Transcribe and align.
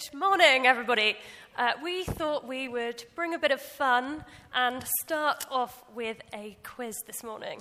Good 0.00 0.18
morning, 0.18 0.66
everybody. 0.66 1.14
Uh, 1.58 1.72
we 1.82 2.04
thought 2.04 2.46
we 2.46 2.68
would 2.68 3.04
bring 3.14 3.34
a 3.34 3.38
bit 3.38 3.50
of 3.50 3.60
fun 3.60 4.24
and 4.54 4.82
start 5.02 5.44
off 5.50 5.84
with 5.94 6.16
a 6.32 6.56
quiz 6.62 6.96
this 7.06 7.22
morning. 7.22 7.60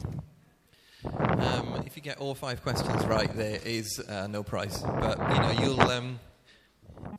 Um, 1.03 1.83
if 1.85 1.97
you 1.97 2.01
get 2.01 2.19
all 2.19 2.33
five 2.35 2.63
questions 2.63 3.05
right, 3.07 3.29
there 3.35 3.59
is 3.65 3.99
uh, 4.07 4.27
no 4.27 4.43
prize. 4.43 4.81
But 4.81 5.17
you 5.19 5.39
know, 5.41 5.51
you'll 5.61 5.81
um, 5.81 6.19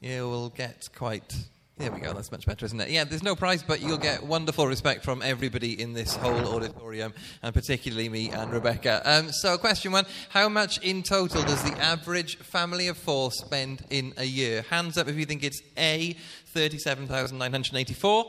you'll 0.00 0.48
get 0.48 0.88
quite. 0.96 1.34
There 1.80 1.90
we 1.90 2.00
go. 2.00 2.12
That's 2.12 2.30
much 2.30 2.44
better, 2.44 2.66
isn't 2.66 2.78
it? 2.78 2.90
Yeah, 2.90 3.04
there's 3.04 3.22
no 3.22 3.34
prize, 3.34 3.62
but 3.62 3.80
you'll 3.80 3.96
get 3.96 4.22
wonderful 4.22 4.66
respect 4.66 5.02
from 5.02 5.22
everybody 5.22 5.80
in 5.80 5.94
this 5.94 6.14
whole 6.14 6.54
auditorium, 6.54 7.14
and 7.42 7.54
particularly 7.54 8.10
me 8.10 8.28
and 8.28 8.52
Rebecca. 8.52 9.00
Um, 9.06 9.32
so, 9.32 9.56
question 9.56 9.90
one 9.90 10.04
How 10.28 10.50
much 10.50 10.76
in 10.80 11.02
total 11.02 11.42
does 11.42 11.62
the 11.62 11.72
average 11.80 12.36
family 12.36 12.88
of 12.88 12.98
four 12.98 13.32
spend 13.32 13.82
in 13.88 14.12
a 14.18 14.24
year? 14.24 14.60
Hands 14.68 14.98
up 14.98 15.08
if 15.08 15.16
you 15.16 15.24
think 15.24 15.42
it's 15.42 15.62
A, 15.78 16.18
37,984. 16.48 18.24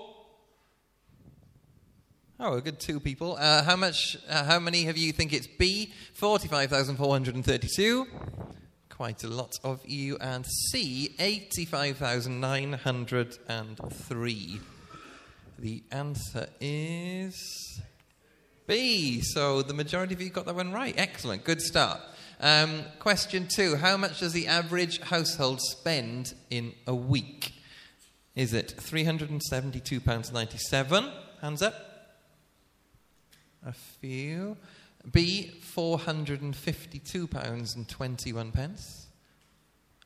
Oh, 2.40 2.54
a 2.54 2.62
good 2.62 2.80
two 2.80 3.02
people. 3.02 3.36
Uh, 3.38 3.64
how 3.64 3.76
much? 3.76 4.16
Uh, 4.30 4.46
how 4.46 4.60
many 4.60 4.88
of 4.88 4.98
you 4.98 5.12
think 5.12 5.34
it's 5.34 5.48
B, 5.48 5.92
45,432? 6.14 8.08
Quite 9.02 9.24
a 9.24 9.30
lot 9.30 9.60
of 9.64 9.84
you. 9.84 10.16
And 10.22 10.46
C, 10.46 11.16
eighty-five 11.18 11.98
thousand 11.98 12.40
nine 12.40 12.74
hundred 12.74 13.36
and 13.50 13.76
three. 13.92 14.60
The 15.58 15.82
answer 15.92 16.46
is 16.60 17.82
B. 18.68 19.22
So 19.22 19.64
the 19.64 19.74
majority 19.74 20.14
of 20.14 20.22
you 20.22 20.30
got 20.30 20.46
that 20.46 20.54
one 20.54 20.72
right. 20.72 20.94
Excellent. 20.96 21.44
Good 21.44 21.64
start. 21.64 22.00
Um, 22.40 22.84
question 23.00 23.48
two: 23.48 23.76
How 23.76 23.98
much 23.98 24.20
does 24.20 24.34
the 24.34 24.46
average 24.46 25.02
household 25.02 25.62
spend 25.62 26.36
in 26.52 26.74
a 26.86 26.94
week? 26.94 27.54
Is 28.36 28.54
it 28.54 28.70
three 28.70 29.04
hundred 29.04 29.32
and 29.32 29.42
seventy-two 29.42 30.02
pounds 30.02 30.32
ninety-seven? 30.32 31.10
Hands 31.42 31.62
up. 31.64 31.74
A 33.66 33.74
few. 33.74 34.58
B, 35.10 35.52
£452 35.76 37.76
and 37.76 37.90
21 37.90 38.52
pence. 38.52 39.08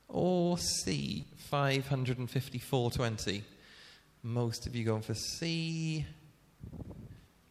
Or 0.08 0.56
C, 0.58 1.26
554.20. 1.52 3.42
Most 4.22 4.66
of 4.66 4.74
you 4.74 4.84
going 4.84 5.02
for 5.02 5.14
C. 5.14 6.06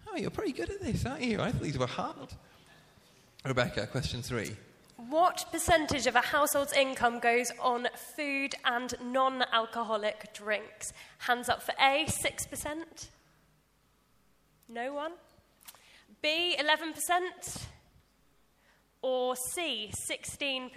Oh, 0.07 0.17
you're 0.17 0.29
pretty 0.29 0.53
good 0.53 0.69
at 0.69 0.81
this, 0.81 1.05
aren't 1.05 1.23
you? 1.23 1.41
I 1.41 1.51
thought 1.51 1.61
these 1.61 1.77
were 1.77 1.87
hard. 1.87 2.33
Rebecca, 3.45 3.87
question 3.87 4.21
three. 4.21 4.55
What 5.09 5.45
percentage 5.51 6.07
of 6.07 6.15
a 6.15 6.21
household's 6.21 6.73
income 6.73 7.19
goes 7.19 7.51
on 7.59 7.87
food 8.15 8.55
and 8.63 8.93
non 9.03 9.43
alcoholic 9.51 10.33
drinks? 10.33 10.93
Hands 11.19 11.47
up 11.49 11.61
for 11.61 11.73
A, 11.79 12.05
6%. 12.05 13.09
No 14.69 14.93
one? 14.93 15.11
B, 16.25 16.57
11%? 16.59 17.61
Or 19.03 19.35
C, 19.35 19.91
16%? 20.09 20.71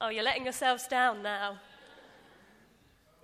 Oh, 0.00 0.08
you're 0.08 0.22
letting 0.22 0.44
yourselves 0.44 0.86
down 0.86 1.20
now. 1.24 1.58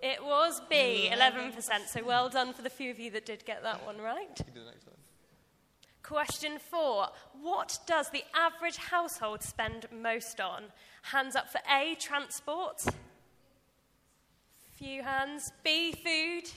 It 0.03 0.25
was 0.25 0.61
B, 0.69 1.09
11%. 1.13 1.63
So 1.87 2.05
well 2.05 2.29
done 2.29 2.53
for 2.53 2.63
the 2.63 2.71
few 2.71 2.91
of 2.91 2.99
you 2.99 3.13
that 3.13 3.25
did 3.25 3.45
get 3.45 3.63
that 3.63 3.87
one 3.87 4.01
right. 4.01 4.41
Question 6.03 6.59
four 6.59 7.07
What 7.41 7.79
does 7.87 8.11
the 8.11 8.25
average 8.35 8.79
household 8.79 9.45
spend 9.45 9.87
most 9.93 10.41
on? 10.41 10.65
Hands 11.03 11.37
up 11.37 11.53
for 11.53 11.61
A, 11.73 11.95
transport. 12.01 12.85
Few 14.77 15.05
hands. 15.05 15.53
B, 15.63 15.93
food. 15.93 16.51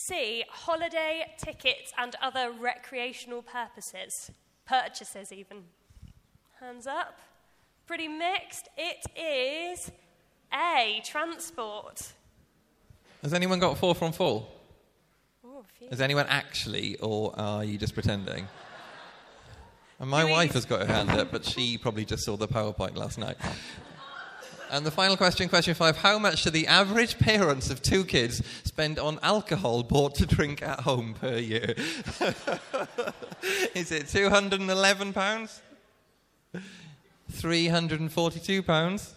C, 0.00 0.44
holiday 0.48 1.34
tickets 1.36 1.92
and 1.98 2.14
other 2.22 2.52
recreational 2.52 3.42
purposes, 3.42 4.30
purchases 4.64 5.32
even. 5.32 5.64
Hands 6.60 6.86
up. 6.86 7.18
Pretty 7.88 8.06
mixed. 8.06 8.68
It 8.76 9.04
is 9.18 9.90
A, 10.54 11.02
transport. 11.04 12.12
Has 13.22 13.34
anyone 13.34 13.58
got 13.58 13.78
four 13.78 13.96
from 13.96 14.12
four? 14.12 14.46
Ooh. 15.44 15.64
Has 15.90 16.00
anyone 16.00 16.26
actually, 16.28 16.96
or 16.98 17.34
are 17.36 17.64
you 17.64 17.76
just 17.76 17.94
pretending? 17.94 18.46
And 19.98 20.08
my 20.08 20.24
we- 20.24 20.30
wife 20.30 20.52
has 20.52 20.64
got 20.64 20.86
her 20.86 20.86
hand 20.86 21.10
up, 21.10 21.30
but 21.30 21.44
she 21.44 21.76
probably 21.76 22.06
just 22.06 22.24
saw 22.24 22.34
the 22.34 22.48
PowerPoint 22.48 22.96
last 22.96 23.18
night. 23.18 23.36
And 24.70 24.86
the 24.86 24.90
final 24.92 25.16
question, 25.16 25.48
question 25.48 25.74
five 25.74 25.96
How 25.96 26.18
much 26.18 26.44
do 26.44 26.50
the 26.50 26.68
average 26.68 27.18
parents 27.18 27.70
of 27.70 27.82
two 27.82 28.04
kids 28.04 28.40
spend 28.62 29.00
on 29.00 29.18
alcohol 29.22 29.82
bought 29.82 30.14
to 30.16 30.26
drink 30.26 30.62
at 30.62 30.80
home 30.80 31.14
per 31.14 31.38
year? 31.38 31.74
Is 33.74 33.90
it 33.90 34.04
£211? 34.06 35.60
£342? 37.32 39.10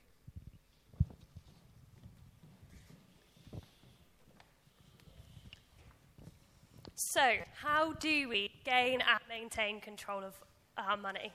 So, 6.98 7.34
how 7.62 7.92
do 7.92 8.30
we 8.30 8.52
gain 8.64 9.02
and 9.02 9.20
maintain 9.28 9.82
control 9.82 10.24
of 10.24 10.34
our 10.78 10.96
money? 10.96 11.34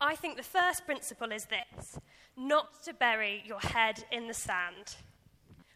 I 0.00 0.16
think 0.16 0.36
the 0.36 0.42
first 0.42 0.84
principle 0.84 1.30
is 1.30 1.46
this 1.46 1.96
not 2.36 2.82
to 2.82 2.92
bury 2.92 3.44
your 3.46 3.60
head 3.60 4.04
in 4.10 4.26
the 4.26 4.34
sand. 4.34 4.96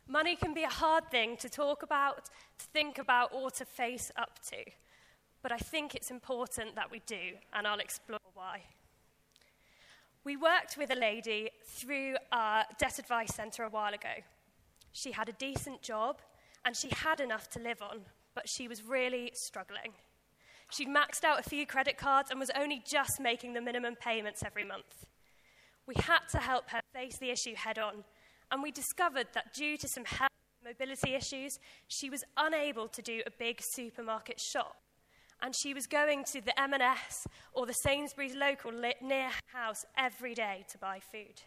Money 0.09 0.35
can 0.35 0.53
be 0.53 0.65
a 0.65 0.69
hard 0.69 1.13
thing 1.13 1.37
to 1.37 1.49
talk 1.49 1.85
about, 1.85 2.25
to 2.59 2.67
think 2.73 2.99
about, 2.99 3.33
or 3.33 3.53
to 3.53 3.65
face 3.65 4.11
up 4.17 4.41
to. 4.51 4.57
But 5.43 5.53
I 5.53 5.59
think 5.59 5.95
it's 5.95 6.11
important 6.11 6.75
that 6.75 6.91
we 6.91 7.01
do, 7.07 7.35
and 7.53 7.69
I'll 7.69 7.79
explore 7.79 8.19
why. 8.35 8.63
We 10.25 10.37
worked 10.37 10.77
with 10.77 10.91
a 10.91 10.99
lady 10.99 11.51
through 11.65 12.17
our 12.33 12.65
debt 12.79 12.99
advice 12.99 13.33
centre 13.33 13.63
a 13.63 13.69
while 13.69 13.95
ago. 13.95 14.25
She 14.91 15.13
had 15.13 15.29
a 15.29 15.33
decent 15.33 15.83
job 15.83 16.21
and 16.65 16.75
she 16.75 16.89
had 16.89 17.21
enough 17.21 17.49
to 17.51 17.59
live 17.59 17.83
on, 17.83 18.01
but 18.35 18.49
she 18.49 18.69
was 18.69 18.85
really 18.85 19.31
struggling. 19.35 19.93
She'd 20.71 20.89
maxed 20.89 21.25
out 21.25 21.39
a 21.39 21.49
few 21.49 21.67
credit 21.67 21.97
cards 21.97 22.31
and 22.31 22.41
was 22.41 22.51
only 22.59 22.83
just 22.85 23.21
making 23.21 23.55
the 23.55 23.61
minimum 23.61 23.95
payments 23.97 24.43
every 24.45 24.65
month. 24.65 25.07
We 25.87 25.95
had 25.97 26.21
to 26.33 26.39
help 26.39 26.71
her 26.71 26.81
face 26.93 27.19
the 27.19 27.31
issue 27.31 27.55
head 27.55 27.79
on, 27.79 28.05
and 28.51 28.63
we 28.63 28.71
discovered 28.71 29.29
that 29.35 29.53
due 29.55 29.77
to 29.77 29.89
some 29.89 30.05
help 30.05 30.33
mobility 30.65 31.15
issues, 31.15 31.59
she 31.89 32.09
was 32.09 32.25
unable 32.37 32.89
to 32.89 33.03
do 33.03 33.23
a 33.27 33.31
big 33.31 33.61
supermarket 33.61 34.41
shop. 34.41 34.77
And 35.43 35.55
she 35.55 35.75
was 35.75 35.87
going 35.87 36.25
to 36.33 36.41
the 36.41 36.59
M&S 36.59 37.27
or 37.53 37.67
the 37.67 37.75
Sainsbury's 37.75 38.35
local 38.35 38.73
near 38.73 39.29
house 39.53 39.85
every 39.99 40.35
day 40.35 40.65
to 40.71 40.79
buy 40.79 41.01
food. 41.01 41.43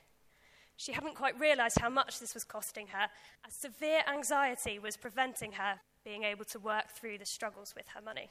She 0.75 0.91
hadn't 0.91 1.15
quite 1.15 1.39
realized 1.39 1.79
how 1.81 1.89
much 1.89 2.19
this 2.19 2.35
was 2.35 2.43
costing 2.43 2.87
her, 2.87 3.07
as 3.45 3.53
severe 3.59 4.01
anxiety 4.07 4.77
was 4.77 4.95
preventing 4.95 5.53
her 5.53 5.79
being 6.07 6.23
able 6.23 6.45
to 6.45 6.57
work 6.57 6.89
through 6.89 7.17
the 7.17 7.25
struggles 7.25 7.73
with 7.75 7.85
her 7.89 8.01
money. 8.01 8.29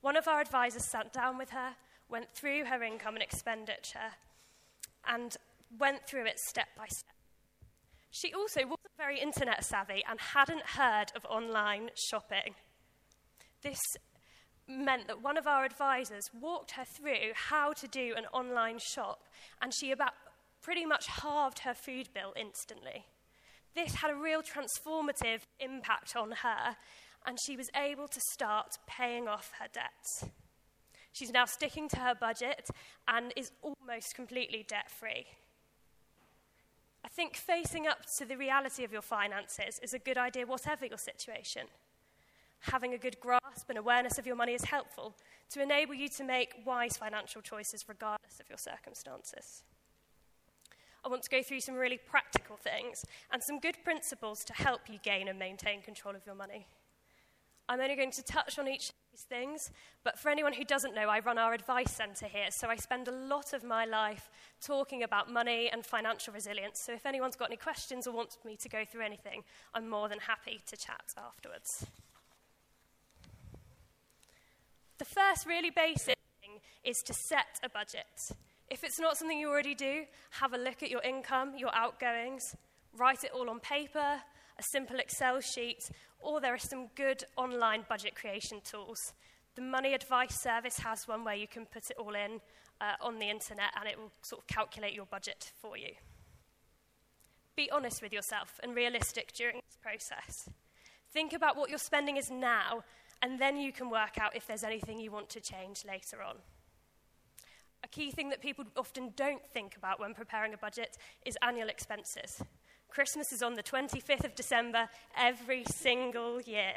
One 0.00 0.16
of 0.16 0.26
our 0.26 0.40
advisors 0.40 0.90
sat 0.90 1.12
down 1.12 1.36
with 1.36 1.50
her, 1.50 1.72
went 2.08 2.34
through 2.34 2.64
her 2.64 2.82
income 2.82 3.12
and 3.14 3.22
expenditure, 3.22 4.16
and 5.06 5.36
went 5.78 6.06
through 6.06 6.24
it 6.24 6.38
step 6.38 6.68
by 6.74 6.86
step. 6.86 7.14
She 8.10 8.32
also 8.32 8.60
wasn't 8.60 8.96
very 8.96 9.20
internet 9.20 9.64
savvy 9.64 10.02
and 10.08 10.18
hadn't 10.18 10.62
heard 10.62 11.12
of 11.14 11.26
online 11.26 11.90
shopping. 12.10 12.54
This 13.62 13.80
meant 14.66 15.08
that 15.08 15.22
one 15.22 15.36
of 15.36 15.46
our 15.46 15.66
advisors 15.66 16.30
walked 16.32 16.70
her 16.72 16.84
through 16.84 17.32
how 17.34 17.74
to 17.74 17.86
do 17.86 18.14
an 18.16 18.24
online 18.32 18.78
shop, 18.78 19.24
and 19.60 19.74
she 19.74 19.90
about 19.90 20.12
pretty 20.62 20.86
much 20.86 21.06
halved 21.06 21.60
her 21.60 21.74
food 21.74 22.08
bill 22.14 22.32
instantly. 22.34 23.04
This 23.74 23.94
had 23.96 24.10
a 24.10 24.14
real 24.14 24.42
transformative 24.42 25.40
impact 25.58 26.14
on 26.16 26.32
her, 26.42 26.76
and 27.26 27.38
she 27.40 27.56
was 27.56 27.70
able 27.74 28.08
to 28.08 28.20
start 28.20 28.78
paying 28.86 29.28
off 29.28 29.52
her 29.60 29.68
debts. 29.72 30.26
She's 31.12 31.30
now 31.30 31.44
sticking 31.44 31.88
to 31.90 31.96
her 31.98 32.14
budget 32.14 32.68
and 33.06 33.32
is 33.36 33.52
almost 33.62 34.14
completely 34.14 34.64
debt 34.66 34.90
free. 34.90 35.26
I 37.04 37.08
think 37.08 37.36
facing 37.36 37.86
up 37.86 38.06
to 38.18 38.24
the 38.24 38.36
reality 38.36 38.84
of 38.84 38.92
your 38.92 39.02
finances 39.02 39.80
is 39.82 39.92
a 39.92 39.98
good 39.98 40.16
idea, 40.16 40.46
whatever 40.46 40.86
your 40.86 40.98
situation. 40.98 41.62
Having 42.60 42.94
a 42.94 42.98
good 42.98 43.18
grasp 43.20 43.68
and 43.68 43.76
awareness 43.76 44.18
of 44.18 44.26
your 44.26 44.36
money 44.36 44.54
is 44.54 44.64
helpful 44.64 45.16
to 45.50 45.60
enable 45.60 45.94
you 45.94 46.08
to 46.08 46.24
make 46.24 46.54
wise 46.64 46.96
financial 46.96 47.42
choices 47.42 47.84
regardless 47.88 48.38
of 48.40 48.48
your 48.48 48.58
circumstances. 48.58 49.64
I 51.04 51.08
want 51.08 51.22
to 51.22 51.30
go 51.30 51.42
through 51.42 51.60
some 51.60 51.74
really 51.74 51.98
practical 51.98 52.56
things 52.56 53.04
and 53.32 53.42
some 53.42 53.58
good 53.58 53.76
principles 53.84 54.44
to 54.44 54.52
help 54.52 54.82
you 54.88 54.98
gain 55.02 55.28
and 55.28 55.38
maintain 55.38 55.82
control 55.82 56.14
of 56.14 56.24
your 56.24 56.36
money. 56.36 56.66
I'm 57.68 57.80
only 57.80 57.96
going 57.96 58.10
to 58.12 58.22
touch 58.22 58.58
on 58.58 58.68
each 58.68 58.90
of 58.90 58.94
these 59.12 59.22
things, 59.22 59.70
but 60.04 60.18
for 60.18 60.28
anyone 60.28 60.52
who 60.52 60.64
doesn't 60.64 60.94
know, 60.94 61.08
I 61.08 61.20
run 61.20 61.38
our 61.38 61.54
advice 61.54 61.92
centre 61.92 62.26
here, 62.26 62.50
so 62.50 62.68
I 62.68 62.76
spend 62.76 63.08
a 63.08 63.12
lot 63.12 63.52
of 63.52 63.64
my 63.64 63.84
life 63.84 64.30
talking 64.60 65.02
about 65.02 65.30
money 65.30 65.70
and 65.72 65.84
financial 65.86 66.34
resilience. 66.34 66.80
So 66.80 66.92
if 66.92 67.06
anyone's 67.06 67.36
got 67.36 67.48
any 67.48 67.56
questions 67.56 68.06
or 68.06 68.14
wants 68.14 68.36
me 68.44 68.56
to 68.56 68.68
go 68.68 68.84
through 68.84 69.02
anything, 69.02 69.42
I'm 69.74 69.88
more 69.88 70.08
than 70.08 70.18
happy 70.18 70.60
to 70.66 70.76
chat 70.76 71.14
afterwards. 71.16 71.86
The 74.98 75.04
first 75.04 75.46
really 75.46 75.70
basic 75.70 76.18
thing 76.40 76.60
is 76.84 77.02
to 77.04 77.14
set 77.14 77.58
a 77.62 77.68
budget. 77.68 78.32
If 78.72 78.84
it's 78.84 78.98
not 78.98 79.18
something 79.18 79.38
you 79.38 79.50
already 79.50 79.74
do, 79.74 80.04
have 80.30 80.54
a 80.54 80.56
look 80.56 80.82
at 80.82 80.88
your 80.88 81.02
income, 81.02 81.52
your 81.58 81.74
outgoings, 81.74 82.56
write 82.96 83.22
it 83.22 83.30
all 83.34 83.50
on 83.50 83.60
paper, 83.60 84.22
a 84.58 84.62
simple 84.62 84.98
Excel 84.98 85.42
sheet, 85.42 85.90
or 86.20 86.40
there 86.40 86.54
are 86.54 86.58
some 86.58 86.86
good 86.94 87.22
online 87.36 87.84
budget 87.86 88.14
creation 88.14 88.62
tools. 88.64 89.12
The 89.56 89.60
Money 89.60 89.92
Advice 89.92 90.40
Service 90.40 90.78
has 90.78 91.06
one 91.06 91.22
where 91.22 91.34
you 91.34 91.46
can 91.46 91.66
put 91.66 91.90
it 91.90 91.98
all 91.98 92.14
in 92.14 92.40
uh, 92.80 92.94
on 93.02 93.18
the 93.18 93.28
internet 93.28 93.72
and 93.78 93.86
it 93.86 93.98
will 93.98 94.10
sort 94.22 94.40
of 94.40 94.46
calculate 94.46 94.94
your 94.94 95.04
budget 95.04 95.52
for 95.60 95.76
you. 95.76 95.90
Be 97.54 97.70
honest 97.70 98.00
with 98.00 98.14
yourself 98.14 98.58
and 98.62 98.74
realistic 98.74 99.34
during 99.34 99.56
this 99.56 99.76
process. 99.82 100.48
Think 101.12 101.34
about 101.34 101.58
what 101.58 101.68
your 101.68 101.78
spending 101.78 102.16
is 102.16 102.30
now, 102.30 102.84
and 103.20 103.38
then 103.38 103.58
you 103.58 103.70
can 103.70 103.90
work 103.90 104.16
out 104.18 104.34
if 104.34 104.46
there's 104.46 104.64
anything 104.64 104.98
you 104.98 105.10
want 105.10 105.28
to 105.28 105.42
change 105.42 105.84
later 105.86 106.22
on. 106.26 106.36
A 107.84 107.88
key 107.88 108.10
thing 108.10 108.28
that 108.30 108.40
people 108.40 108.64
often 108.76 109.12
don't 109.16 109.44
think 109.52 109.76
about 109.76 109.98
when 109.98 110.14
preparing 110.14 110.54
a 110.54 110.56
budget 110.56 110.96
is 111.24 111.36
annual 111.42 111.68
expenses. 111.68 112.42
Christmas 112.88 113.32
is 113.32 113.42
on 113.42 113.54
the 113.54 113.62
25th 113.62 114.24
of 114.24 114.34
December 114.34 114.88
every 115.16 115.64
single 115.64 116.40
year. 116.40 116.74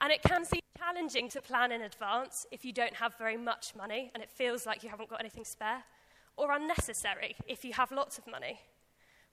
And 0.00 0.12
it 0.12 0.22
can 0.22 0.44
seem 0.44 0.60
challenging 0.78 1.28
to 1.30 1.42
plan 1.42 1.72
in 1.72 1.82
advance 1.82 2.46
if 2.50 2.64
you 2.64 2.72
don't 2.72 2.94
have 2.94 3.16
very 3.18 3.36
much 3.36 3.74
money 3.76 4.10
and 4.14 4.22
it 4.22 4.30
feels 4.30 4.64
like 4.64 4.82
you 4.82 4.88
haven't 4.88 5.10
got 5.10 5.20
anything 5.20 5.44
spare, 5.44 5.84
or 6.36 6.52
unnecessary 6.52 7.36
if 7.46 7.64
you 7.64 7.72
have 7.72 7.92
lots 7.92 8.16
of 8.16 8.26
money. 8.26 8.60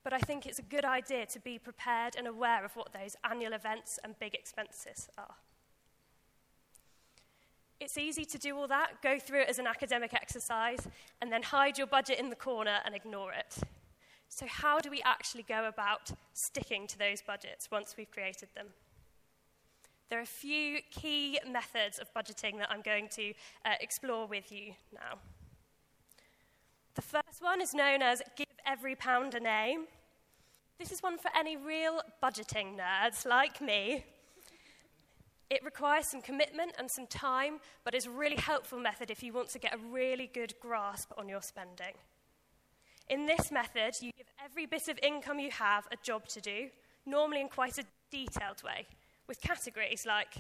But 0.04 0.14
I 0.14 0.20
think 0.20 0.46
it's 0.46 0.60
a 0.60 0.64
good 0.64 0.86
idea 0.86 1.26
to 1.28 1.40
be 1.40 1.58
prepared 1.58 2.16
and 2.18 2.28
aware 2.28 2.66
of 2.66 2.76
what 2.76 2.94
those 2.94 3.16
annual 3.24 3.54
events 3.54 4.00
and 4.04 4.18
big 4.20 4.34
expenses 4.34 5.08
are. 5.18 5.36
It's 7.80 7.98
easy 7.98 8.24
to 8.26 8.38
do 8.38 8.58
all 8.58 8.68
that, 8.68 9.02
go 9.04 9.20
through 9.20 9.42
it 9.42 9.50
as 9.50 9.60
an 9.60 9.68
academic 9.68 10.14
exercise, 10.14 10.88
and 11.22 11.32
then 11.32 11.44
hide 11.44 11.78
your 11.78 11.88
budget 11.88 12.20
in 12.20 12.30
the 12.30 12.36
corner 12.36 12.80
and 12.86 12.96
ignore 12.96 13.34
it. 13.34 13.58
So, 14.30 14.46
how 14.48 14.80
do 14.80 14.90
we 14.90 15.02
actually 15.04 15.44
go 15.44 15.68
about 15.68 16.12
sticking 16.34 16.88
to 16.88 16.98
those 16.98 17.22
budgets 17.22 17.70
once 17.72 17.96
we've 17.98 18.10
created 18.10 18.50
them? 18.56 18.68
There 20.10 20.20
are 20.20 20.24
a 20.24 20.26
few 20.26 20.80
key 20.92 21.40
methods 21.50 22.00
of 22.00 22.14
budgeting 22.14 22.60
that 22.60 22.70
I'm 22.70 22.82
going 22.82 23.10
to 23.16 23.34
uh, 23.66 23.74
explore 23.82 24.28
with 24.28 24.52
you 24.52 24.74
now. 24.94 25.20
The 26.96 27.02
first 27.02 27.42
one 27.42 27.60
is 27.60 27.74
known 27.74 28.02
as 28.02 28.22
Give 28.38 28.46
Every 28.66 28.96
Pound 28.96 29.36
a 29.36 29.40
Name. 29.40 29.86
This 30.80 30.92
is 30.92 31.04
one 31.04 31.18
for 31.18 31.30
any 31.36 31.58
real 31.58 32.02
budgeting 32.24 32.78
nerds 32.78 33.26
like 33.26 33.60
me. 33.62 34.06
It 35.50 35.64
requires 35.64 36.08
some 36.08 36.22
commitment 36.22 36.74
and 36.80 36.90
some 36.90 37.06
time, 37.06 37.60
but 37.84 37.94
it's 37.94 38.08
a 38.08 38.12
really 38.12 38.36
helpful 38.36 38.80
method 38.80 39.12
if 39.12 39.22
you 39.22 39.32
want 39.32 39.50
to 39.50 39.60
get 39.60 39.76
a 39.76 39.78
really 39.78 40.30
good 40.34 40.54
grasp 40.60 41.12
on 41.18 41.30
your 41.30 41.42
spending. 41.42 41.94
In 43.10 43.28
this 43.28 43.52
method, 43.52 43.96
you 44.02 44.12
give 44.18 44.26
every 44.44 44.66
bit 44.66 44.88
of 44.88 44.98
income 45.04 45.40
you 45.40 45.52
have 45.52 45.86
a 45.92 45.98
job 46.02 46.28
to 46.30 46.42
do, 46.42 46.70
normally 47.06 47.42
in 47.42 47.50
quite 47.50 47.78
a 47.78 47.84
detailed 48.10 48.64
way, 48.64 48.88
with 49.28 49.40
categories 49.40 50.06
like 50.08 50.34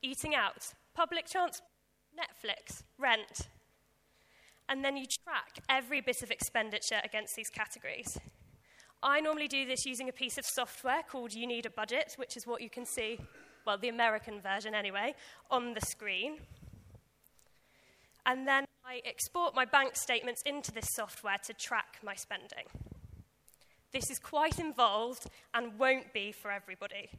eating 0.00 0.34
out, 0.34 0.72
public 0.94 1.26
transport, 1.26 1.68
Netflix, 2.16 2.82
rent. 2.98 3.48
And 4.68 4.84
then 4.84 4.96
you 4.96 5.06
track 5.06 5.58
every 5.68 6.00
bit 6.00 6.22
of 6.22 6.30
expenditure 6.30 7.00
against 7.02 7.34
these 7.34 7.50
categories. 7.50 8.18
I 9.02 9.20
normally 9.20 9.48
do 9.48 9.66
this 9.66 9.84
using 9.84 10.08
a 10.08 10.12
piece 10.12 10.38
of 10.38 10.46
software 10.46 11.02
called 11.02 11.34
You 11.34 11.48
Need 11.48 11.66
a 11.66 11.70
Budget, 11.70 12.14
which 12.16 12.36
is 12.36 12.46
what 12.46 12.60
you 12.60 12.70
can 12.70 12.86
see, 12.86 13.18
well, 13.66 13.78
the 13.78 13.88
American 13.88 14.40
version 14.40 14.74
anyway, 14.74 15.14
on 15.50 15.74
the 15.74 15.80
screen. 15.80 16.38
And 18.24 18.46
then 18.46 18.64
I 18.84 19.00
export 19.04 19.54
my 19.54 19.64
bank 19.64 19.96
statements 19.96 20.42
into 20.46 20.72
this 20.72 20.88
software 20.94 21.38
to 21.44 21.54
track 21.54 21.98
my 22.04 22.14
spending. 22.14 22.66
This 23.92 24.10
is 24.10 24.18
quite 24.18 24.58
involved 24.58 25.26
and 25.52 25.78
won't 25.78 26.12
be 26.12 26.32
for 26.32 26.50
everybody, 26.50 27.10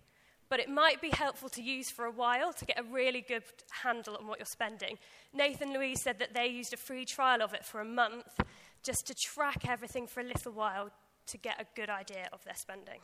but 0.49 0.59
it 0.59 0.69
might 0.69 1.01
be 1.01 1.09
helpful 1.09 1.49
to 1.49 1.61
use 1.61 1.91
for 1.91 2.05
a 2.05 2.11
while 2.11 2.51
to 2.53 2.65
get 2.65 2.79
a 2.79 2.83
really 2.83 3.21
good 3.21 3.43
handle 3.83 4.15
on 4.15 4.27
what 4.27 4.39
you're 4.39 4.45
spending. 4.45 4.97
Nathan 5.33 5.73
Louise 5.73 6.01
said 6.01 6.19
that 6.19 6.33
they 6.33 6.47
used 6.47 6.73
a 6.73 6.77
free 6.77 7.05
trial 7.05 7.41
of 7.41 7.53
it 7.53 7.63
for 7.63 7.79
a 7.79 7.85
month 7.85 8.39
just 8.83 9.05
to 9.07 9.13
track 9.13 9.67
everything 9.67 10.07
for 10.07 10.21
a 10.21 10.23
little 10.23 10.51
while 10.51 10.89
to 11.27 11.37
get 11.37 11.61
a 11.61 11.65
good 11.75 11.89
idea 11.89 12.27
of 12.33 12.43
their 12.43 12.55
spending. 12.55 12.99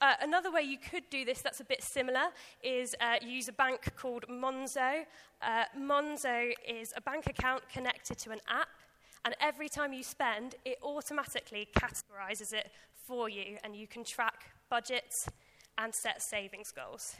Uh, 0.00 0.14
another 0.22 0.52
way 0.52 0.62
you 0.62 0.78
could 0.78 1.02
do 1.10 1.24
this 1.24 1.42
that's 1.42 1.58
a 1.58 1.64
bit 1.64 1.82
similar 1.82 2.26
is 2.62 2.94
uh, 3.00 3.16
use 3.20 3.48
a 3.48 3.52
bank 3.52 3.96
called 3.96 4.24
Monzo. 4.30 5.04
Uh, 5.42 5.64
Monzo 5.76 6.52
is 6.68 6.92
a 6.96 7.00
bank 7.00 7.26
account 7.26 7.68
connected 7.68 8.16
to 8.18 8.30
an 8.30 8.38
app, 8.48 8.68
and 9.24 9.34
every 9.40 9.68
time 9.68 9.92
you 9.92 10.04
spend, 10.04 10.54
it 10.64 10.78
automatically 10.84 11.68
categorizes 11.76 12.52
it 12.52 12.70
for 12.94 13.28
you, 13.28 13.58
and 13.64 13.74
you 13.74 13.88
can 13.88 14.04
track 14.04 14.52
budgets 14.70 15.28
and 15.78 15.92
set 15.92 16.22
savings 16.22 16.70
goals. 16.70 17.16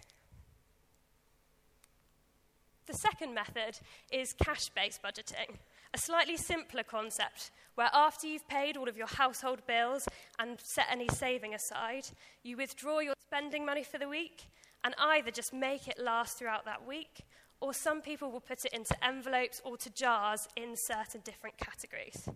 The 2.87 2.95
second 2.95 3.35
method 3.35 3.81
is 4.13 4.33
cash 4.33 4.69
based 4.69 5.03
budgeting 5.03 5.59
a 5.95 5.99
slightly 5.99 6.37
simpler 6.37 6.83
concept 6.83 7.50
where 7.75 7.90
after 7.92 8.26
you've 8.26 8.49
paid 8.49 8.76
all 8.76 8.88
of 8.88 8.97
your 8.97 9.07
household 9.07 9.64
bills 9.66 10.09
and 10.38 10.61
set 10.61 10.87
any 10.90 11.09
saving 11.09 11.54
aside, 11.54 12.07
you 12.42 12.57
withdraw 12.57 12.99
your 12.99 13.14
spending 13.21 13.64
money 13.64 13.85
for 13.85 13.99
the 13.99 14.09
week 14.09 14.49
and 14.85 14.95
either 14.99 15.30
just 15.30 15.52
make 15.52 15.88
it 15.88 15.99
last 15.99 16.38
throughout 16.38 16.64
that 16.64 16.87
week, 16.87 17.21
or 17.61 17.73
some 17.73 18.00
people 18.00 18.30
will 18.30 18.40
put 18.40 18.64
it 18.64 18.73
into 18.73 18.95
envelopes 19.04 19.61
or 19.64 19.76
to 19.76 19.90
jars 19.90 20.49
in 20.57 20.76
certain 20.76 21.21
different 21.25 21.57
categories. 21.59 22.28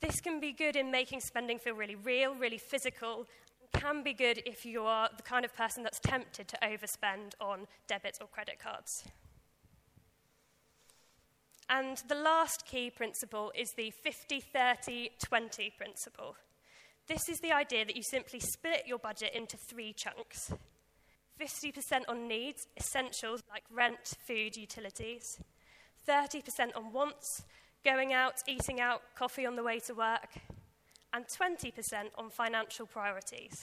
This 0.00 0.20
can 0.20 0.40
be 0.40 0.52
good 0.52 0.76
in 0.76 0.90
making 0.90 1.20
spending 1.20 1.58
feel 1.58 1.74
really 1.74 1.94
real, 1.94 2.34
really 2.34 2.58
physical, 2.58 3.26
can 3.72 4.02
be 4.02 4.12
good 4.12 4.42
if 4.46 4.64
you 4.64 4.82
are 4.82 5.08
the 5.16 5.22
kind 5.22 5.44
of 5.44 5.54
person 5.54 5.82
that's 5.82 6.00
tempted 6.00 6.48
to 6.48 6.58
overspend 6.62 7.32
on 7.40 7.66
debit 7.86 8.18
or 8.20 8.26
credit 8.26 8.58
cards. 8.58 9.04
And 11.68 12.00
the 12.08 12.14
last 12.14 12.64
key 12.64 12.90
principle 12.90 13.52
is 13.54 13.72
the 13.72 13.90
50 13.90 14.40
30 14.40 15.10
20 15.24 15.72
principle. 15.76 16.36
This 17.08 17.28
is 17.28 17.40
the 17.40 17.52
idea 17.52 17.84
that 17.84 17.96
you 17.96 18.02
simply 18.02 18.40
split 18.40 18.84
your 18.86 18.98
budget 18.98 19.34
into 19.34 19.56
three 19.56 19.92
chunks 19.92 20.52
50% 21.40 22.02
on 22.08 22.26
needs, 22.28 22.66
essentials 22.78 23.42
like 23.50 23.62
rent, 23.70 24.14
food, 24.26 24.56
utilities, 24.56 25.38
30% 26.08 26.74
on 26.74 26.92
wants, 26.92 27.44
going 27.84 28.14
out, 28.14 28.36
eating 28.48 28.80
out, 28.80 29.02
coffee 29.14 29.44
on 29.44 29.54
the 29.54 29.62
way 29.62 29.78
to 29.80 29.94
work, 29.94 30.30
and 31.12 31.26
20% 31.26 31.74
on 32.16 32.30
financial 32.30 32.86
priorities 32.86 33.62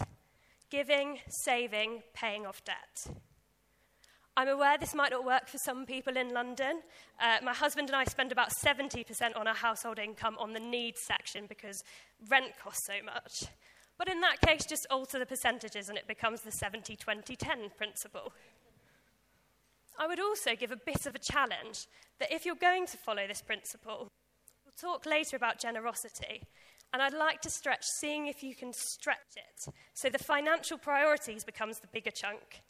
giving, 0.74 1.20
saving, 1.30 2.02
paying 2.16 2.48
off 2.48 2.66
debt. 2.66 3.16
I'm 4.36 4.48
aware 4.48 4.80
this 4.80 4.96
might 4.96 5.12
not 5.12 5.26
work 5.26 5.48
for 5.48 5.60
some 5.60 5.86
people 5.86 6.18
in 6.18 6.34
London. 6.34 6.82
Uh, 7.22 7.38
my 7.44 7.54
husband 7.54 7.90
and 7.90 7.96
I 7.96 8.04
spend 8.06 8.32
about 8.32 8.50
70% 8.52 9.06
on 9.38 9.48
our 9.48 9.54
household 9.54 10.00
income 10.00 10.38
on 10.40 10.54
the 10.54 10.60
needs 10.60 11.02
section 11.04 11.46
because 11.48 11.84
rent 12.30 12.54
costs 12.62 12.88
so 12.88 12.94
much. 13.06 13.46
But 13.98 14.10
in 14.10 14.22
that 14.22 14.42
case, 14.42 14.66
just 14.66 14.88
alter 14.90 15.20
the 15.20 15.28
percentages 15.28 15.88
and 15.88 16.00
it 16.00 16.08
becomes 16.08 16.42
the 16.42 16.52
70 16.52 16.96
20 16.96 17.36
10 17.36 17.60
principle. 17.78 18.34
I 20.00 20.08
would 20.08 20.20
also 20.20 20.56
give 20.56 20.72
a 20.72 20.78
bit 20.78 21.06
of 21.06 21.14
a 21.14 21.20
challenge 21.20 21.86
that 22.20 22.34
if 22.34 22.44
you're 22.44 22.56
going 22.56 22.88
to 22.88 22.98
follow 22.98 23.28
this 23.28 23.44
principle, 23.44 24.08
we'll 24.66 24.92
talk 24.92 25.06
later 25.06 25.36
about 25.36 25.60
generosity, 25.60 26.42
and 26.92 27.02
I'd 27.02 27.14
like 27.14 27.42
to 27.42 27.50
stretch, 27.52 27.84
seeing 28.00 28.26
if 28.26 28.42
you 28.42 28.56
can 28.56 28.74
stretch 28.74 29.36
it 29.36 29.74
so 29.94 30.10
the 30.10 30.18
financial 30.18 30.80
priorities 30.80 31.44
becomes 31.44 31.80
the 31.80 31.88
bigger 31.88 32.12
chunk, 32.12 32.64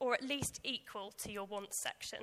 or 0.00 0.14
at 0.14 0.22
least 0.22 0.60
equal 0.64 1.12
to 1.18 1.32
your 1.32 1.44
wants 1.44 1.76
section. 1.76 2.20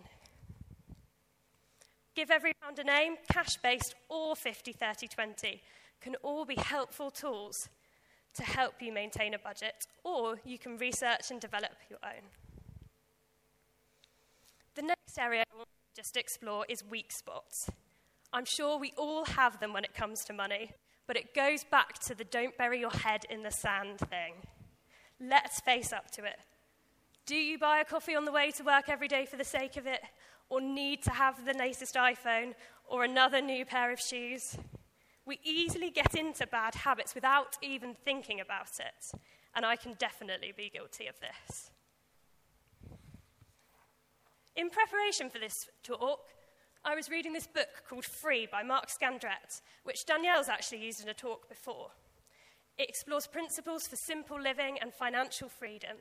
Give 2.16 2.32
every 2.32 2.54
pound 2.62 2.80
a 2.80 2.84
name, 2.84 3.16
cash 3.32 3.58
based 3.58 3.96
or 4.08 4.36
50, 4.36 4.72
30, 4.72 5.08
20, 5.08 5.62
can 6.00 6.16
all 6.24 6.46
be 6.46 6.56
helpful 6.56 7.12
tools 7.12 7.68
to 8.36 8.44
help 8.44 8.82
you 8.82 8.92
maintain 8.92 9.34
a 9.34 9.40
budget, 9.40 9.88
or 10.04 10.40
you 10.46 10.58
can 10.58 10.78
research 10.78 11.32
and 11.32 11.40
develop 11.40 11.72
your 11.90 12.00
own. 12.04 12.24
The 14.76 14.82
next 14.82 15.18
area 15.18 15.44
I 15.52 15.56
want 15.56 15.70
to 15.70 16.02
just 16.02 16.18
explore 16.18 16.66
is 16.68 16.84
weak 16.84 17.12
spots. 17.12 17.70
I'm 18.34 18.46
sure 18.46 18.78
we 18.78 18.92
all 18.98 19.26
have 19.26 19.60
them 19.60 19.72
when 19.72 19.86
it 19.86 19.94
comes 19.94 20.26
to 20.26 20.34
money, 20.34 20.72
but 21.08 21.16
it 21.16 21.34
goes 21.34 21.64
back 21.64 22.00
to 22.00 22.16
the 22.16 22.26
don't 22.26 22.58
bury 22.58 22.80
your 22.80 22.92
head 22.92 23.26
in 23.30 23.44
the 23.44 23.52
sand 23.52 24.00
thing. 24.00 24.34
Let's 25.20 25.62
face 25.62 25.94
up 25.94 26.12
to 26.12 26.26
it. 26.26 26.40
Do 27.26 27.36
you 27.36 27.58
buy 27.58 27.80
a 27.80 27.86
coffee 27.86 28.16
on 28.16 28.26
the 28.26 28.32
way 28.32 28.52
to 28.52 28.64
work 28.64 28.88
every 28.88 29.08
day 29.08 29.26
for 29.26 29.36
the 29.36 29.44
sake 29.44 29.78
of 29.78 29.88
it, 29.88 30.02
or 30.48 30.62
need 30.62 31.02
to 31.04 31.10
have 31.10 31.44
the 31.44 31.54
latest 31.54 31.96
iPhone 31.96 32.54
or 32.88 33.04
another 33.04 33.42
new 33.42 33.66
pair 33.66 33.92
of 33.92 34.00
shoes? 34.00 34.56
We 35.26 35.40
easily 35.44 35.90
get 35.90 36.14
into 36.14 36.46
bad 36.46 36.76
habits 36.76 37.16
without 37.16 37.58
even 37.64 37.96
thinking 37.96 38.40
about 38.40 38.80
it, 38.80 39.20
and 39.56 39.66
I 39.66 39.76
can 39.76 39.94
definitely 39.98 40.54
be 40.56 40.70
guilty 40.70 41.08
of 41.08 41.16
this. 41.20 41.72
In 44.56 44.70
preparation 44.70 45.32
for 45.32 45.40
this 45.40 45.68
talk, 45.82 46.20
I 46.84 46.94
was 46.94 47.10
reading 47.10 47.34
this 47.34 47.48
book 47.48 47.70
called 47.90 48.06
Free 48.06 48.48
by 48.50 48.62
Mark 48.62 48.90
Scandrette, 48.90 49.62
which 49.84 50.06
Danielle's 50.06 50.48
actually 50.48 50.86
used 50.86 51.02
in 51.02 51.10
a 51.10 51.14
talk 51.16 51.50
before. 51.50 51.90
It 52.78 52.88
explores 52.88 53.26
principles 53.26 53.88
for 53.88 53.96
simple 53.96 54.40
living 54.40 54.78
and 54.80 54.94
financial 54.94 55.50
freedom. 55.50 55.98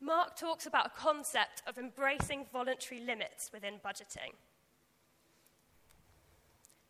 Mark 0.00 0.36
talks 0.36 0.66
about 0.66 0.86
a 0.86 0.90
concept 0.90 1.62
of 1.66 1.76
embracing 1.76 2.46
voluntary 2.52 3.00
limits 3.00 3.50
within 3.52 3.74
budgeting. 3.84 4.32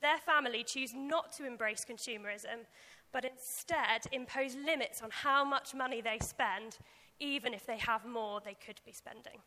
Their 0.01 0.19
family 0.19 0.63
choose 0.63 0.93
not 0.95 1.33
to 1.33 1.47
embrace 1.47 1.85
consumerism, 1.89 2.67
but 3.13 3.25
instead 3.25 4.07
impose 4.13 4.55
limits 4.55 5.03
on 5.03 5.11
how 5.11 5.45
much 5.45 5.75
money 5.75 6.01
they 6.01 6.19
spend, 6.21 6.79
even 7.19 7.55
if 7.55 7.67
they 7.67 7.79
have 7.79 8.05
more 8.05 8.41
they 8.41 8.55
could 8.55 8.81
be 8.85 8.93
spending. 8.93 9.41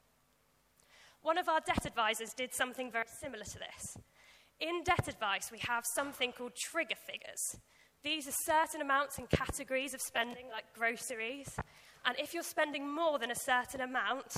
One 1.21 1.37
of 1.37 1.47
our 1.47 1.61
debt 1.61 1.85
advisors 1.85 2.33
did 2.33 2.53
something 2.53 2.91
very 2.91 3.05
similar 3.07 3.43
to 3.43 3.59
this. 3.59 3.97
In 4.59 4.83
debt 4.83 5.07
advice, 5.07 5.51
we 5.51 5.59
have 5.59 5.85
something 5.85 6.31
called 6.31 6.55
trigger 6.55 6.95
figures. 6.95 7.57
These 8.03 8.27
are 8.27 8.31
certain 8.31 8.81
amounts 8.81 9.19
and 9.19 9.29
categories 9.29 9.93
of 9.93 10.01
spending, 10.01 10.49
like 10.49 10.65
groceries. 10.73 11.55
And 12.05 12.17
if 12.20 12.34
you're 12.34 12.43
spending 12.43 12.93
more 12.93 13.20
than 13.20 13.31
a 13.31 13.36
certain 13.36 13.81
amount, 13.81 14.38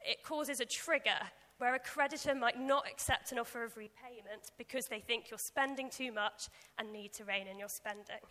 it 0.00 0.22
causes 0.22 0.60
a 0.60 0.64
trigger 0.64 1.18
where 1.58 1.74
a 1.74 1.78
creditor 1.78 2.34
might 2.34 2.58
not 2.58 2.86
accept 2.86 3.32
an 3.32 3.38
offer 3.38 3.64
of 3.64 3.76
repayment 3.76 4.52
because 4.56 4.86
they 4.86 5.00
think 5.00 5.30
you're 5.30 5.38
spending 5.38 5.90
too 5.90 6.12
much 6.12 6.48
and 6.78 6.92
need 6.92 7.12
to 7.14 7.24
rein 7.24 7.46
in 7.48 7.58
your 7.58 7.68
spending. 7.68 8.22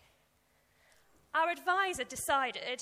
Our 1.36 1.50
advisor 1.50 2.06
decided 2.06 2.82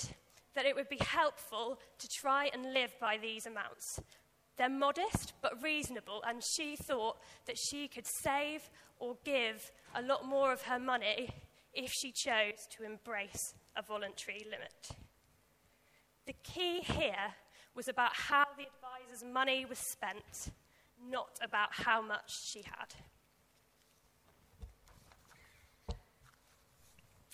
that 0.54 0.66
it 0.66 0.76
would 0.76 0.90
be 0.90 1.00
helpful 1.00 1.80
to 1.98 2.08
try 2.08 2.50
and 2.54 2.74
live 2.74 2.96
by 3.02 3.18
these 3.18 3.46
amounts. 3.46 4.00
They're 4.58 4.70
modest 4.70 5.34
but 5.42 5.62
reasonable, 5.62 6.24
and 6.26 6.42
she 6.56 6.76
thought 6.78 7.18
that 7.46 7.58
she 7.58 7.88
could 7.88 8.08
save 8.08 8.70
or 9.00 9.18
give 9.26 9.72
a 9.96 10.02
lot 10.02 10.26
more 10.26 10.54
of 10.54 10.62
her 10.64 10.80
money 10.80 11.30
if 11.74 11.92
she 11.92 12.12
chose 12.12 12.66
to 12.78 12.86
embrace 12.86 13.54
a 13.76 13.82
voluntary 13.82 14.46
limit. 14.50 15.05
The 16.26 16.34
key 16.44 16.82
here 16.82 17.34
was 17.76 17.88
about 17.88 18.14
how 18.14 18.46
the 18.58 18.64
advisor's 18.64 19.24
money 19.24 19.66
was 19.66 19.78
spent, 19.78 20.52
not 21.10 21.40
about 21.44 21.70
how 21.72 22.02
much 22.02 22.46
she 22.46 22.64
had. 22.64 22.94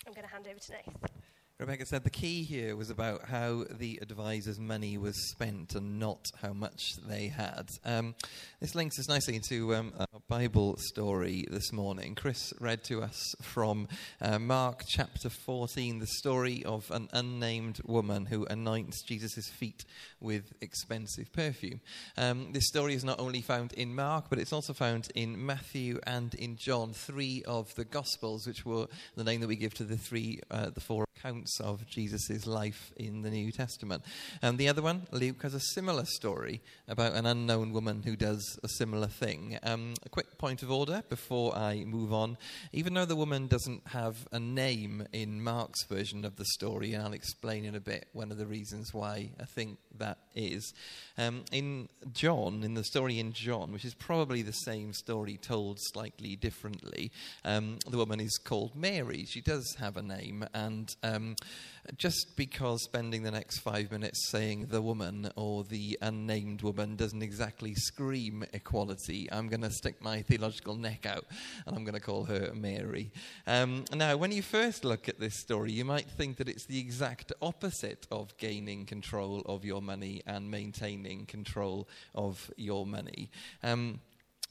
I'm 0.06 0.12
going 0.12 0.26
to 0.26 0.32
hand 0.32 0.46
over 0.48 0.58
to 0.58 0.72
Nathan. 0.72 1.21
Rebecca 1.62 1.86
said 1.86 2.02
the 2.02 2.10
key 2.10 2.42
here 2.42 2.74
was 2.74 2.90
about 2.90 3.28
how 3.28 3.64
the 3.70 4.00
advisor's 4.02 4.58
money 4.58 4.98
was 4.98 5.30
spent 5.30 5.76
and 5.76 6.00
not 6.00 6.32
how 6.42 6.52
much 6.52 6.96
they 7.06 7.28
had. 7.28 7.68
Um, 7.84 8.16
this 8.58 8.74
links 8.74 8.98
us 8.98 9.08
nicely 9.08 9.36
into 9.36 9.72
um, 9.76 9.92
a 9.96 10.18
Bible 10.28 10.74
story 10.76 11.46
this 11.48 11.72
morning. 11.72 12.16
Chris 12.16 12.52
read 12.58 12.82
to 12.84 13.00
us 13.00 13.36
from 13.42 13.86
uh, 14.20 14.40
Mark 14.40 14.82
chapter 14.88 15.30
14 15.30 16.00
the 16.00 16.06
story 16.08 16.64
of 16.64 16.90
an 16.90 17.08
unnamed 17.12 17.80
woman 17.84 18.26
who 18.26 18.44
anoints 18.46 19.04
Jesus' 19.04 19.48
feet 19.48 19.84
with 20.18 20.52
expensive 20.60 21.32
perfume. 21.32 21.80
Um, 22.16 22.52
this 22.52 22.66
story 22.66 22.94
is 22.94 23.04
not 23.04 23.20
only 23.20 23.40
found 23.40 23.72
in 23.74 23.94
Mark, 23.94 24.24
but 24.28 24.40
it's 24.40 24.52
also 24.52 24.72
found 24.72 25.12
in 25.14 25.46
Matthew 25.46 26.00
and 26.08 26.34
in 26.34 26.56
John, 26.56 26.92
three 26.92 27.44
of 27.46 27.72
the 27.76 27.84
Gospels, 27.84 28.48
which 28.48 28.66
were 28.66 28.88
the 29.14 29.22
name 29.22 29.40
that 29.42 29.48
we 29.48 29.54
give 29.54 29.74
to 29.74 29.84
the 29.84 29.96
three, 29.96 30.40
uh, 30.50 30.70
the 30.70 30.80
four 30.80 31.06
accounts 31.22 31.60
of 31.60 31.86
Jesus' 31.86 32.46
life 32.46 32.92
in 32.96 33.22
the 33.22 33.30
New 33.30 33.52
Testament. 33.52 34.02
And 34.40 34.58
the 34.58 34.68
other 34.68 34.82
one, 34.82 35.06
Luke, 35.12 35.42
has 35.42 35.54
a 35.54 35.60
similar 35.60 36.04
story 36.04 36.60
about 36.88 37.14
an 37.14 37.26
unknown 37.26 37.72
woman 37.72 38.02
who 38.02 38.16
does 38.16 38.58
a 38.64 38.68
similar 38.68 39.06
thing. 39.06 39.58
Um, 39.62 39.94
a 40.04 40.08
quick 40.08 40.36
point 40.38 40.62
of 40.62 40.70
order 40.70 41.02
before 41.08 41.54
I 41.54 41.84
move 41.84 42.12
on. 42.12 42.38
Even 42.72 42.94
though 42.94 43.04
the 43.04 43.16
woman 43.16 43.46
doesn't 43.46 43.86
have 43.88 44.26
a 44.32 44.40
name 44.40 45.06
in 45.12 45.42
Mark's 45.42 45.84
version 45.84 46.24
of 46.24 46.36
the 46.36 46.44
story, 46.44 46.92
and 46.92 47.02
I'll 47.04 47.12
explain 47.12 47.64
in 47.64 47.76
a 47.76 47.80
bit 47.80 48.08
one 48.12 48.32
of 48.32 48.38
the 48.38 48.46
reasons 48.46 48.92
why 48.92 49.30
I 49.40 49.44
think 49.44 49.78
that 49.98 50.18
is. 50.34 50.74
Um, 51.18 51.44
in 51.52 51.88
John, 52.12 52.62
in 52.64 52.74
the 52.74 52.84
story 52.84 53.20
in 53.20 53.32
John, 53.32 53.72
which 53.72 53.84
is 53.84 53.94
probably 53.94 54.42
the 54.42 54.52
same 54.52 54.92
story 54.92 55.36
told 55.36 55.78
slightly 55.80 56.34
differently, 56.34 57.12
um, 57.44 57.78
the 57.88 57.98
woman 57.98 58.18
is 58.18 58.38
called 58.42 58.74
Mary. 58.74 59.24
She 59.28 59.40
does 59.40 59.76
have 59.78 59.96
a 59.96 60.02
name, 60.02 60.44
and 60.54 60.94
um, 61.12 61.36
just 61.96 62.36
because 62.36 62.84
spending 62.84 63.22
the 63.22 63.30
next 63.30 63.60
five 63.60 63.90
minutes 63.90 64.30
saying 64.30 64.66
the 64.66 64.80
woman 64.80 65.30
or 65.36 65.64
the 65.64 65.98
unnamed 66.00 66.62
woman 66.62 66.96
doesn't 66.96 67.22
exactly 67.22 67.74
scream 67.74 68.44
equality, 68.52 69.28
I'm 69.32 69.48
going 69.48 69.62
to 69.62 69.70
stick 69.70 70.00
my 70.00 70.22
theological 70.22 70.76
neck 70.76 71.06
out 71.06 71.24
and 71.66 71.76
I'm 71.76 71.84
going 71.84 71.94
to 71.94 72.00
call 72.00 72.24
her 72.24 72.52
Mary. 72.54 73.10
Um, 73.46 73.84
now, 73.92 74.16
when 74.16 74.32
you 74.32 74.42
first 74.42 74.84
look 74.84 75.08
at 75.08 75.18
this 75.18 75.40
story, 75.40 75.72
you 75.72 75.84
might 75.84 76.08
think 76.08 76.36
that 76.36 76.48
it's 76.48 76.66
the 76.66 76.78
exact 76.78 77.32
opposite 77.42 78.06
of 78.10 78.36
gaining 78.38 78.86
control 78.86 79.42
of 79.46 79.64
your 79.64 79.82
money 79.82 80.22
and 80.26 80.50
maintaining 80.50 81.26
control 81.26 81.88
of 82.14 82.50
your 82.56 82.86
money. 82.86 83.30
Um, 83.62 84.00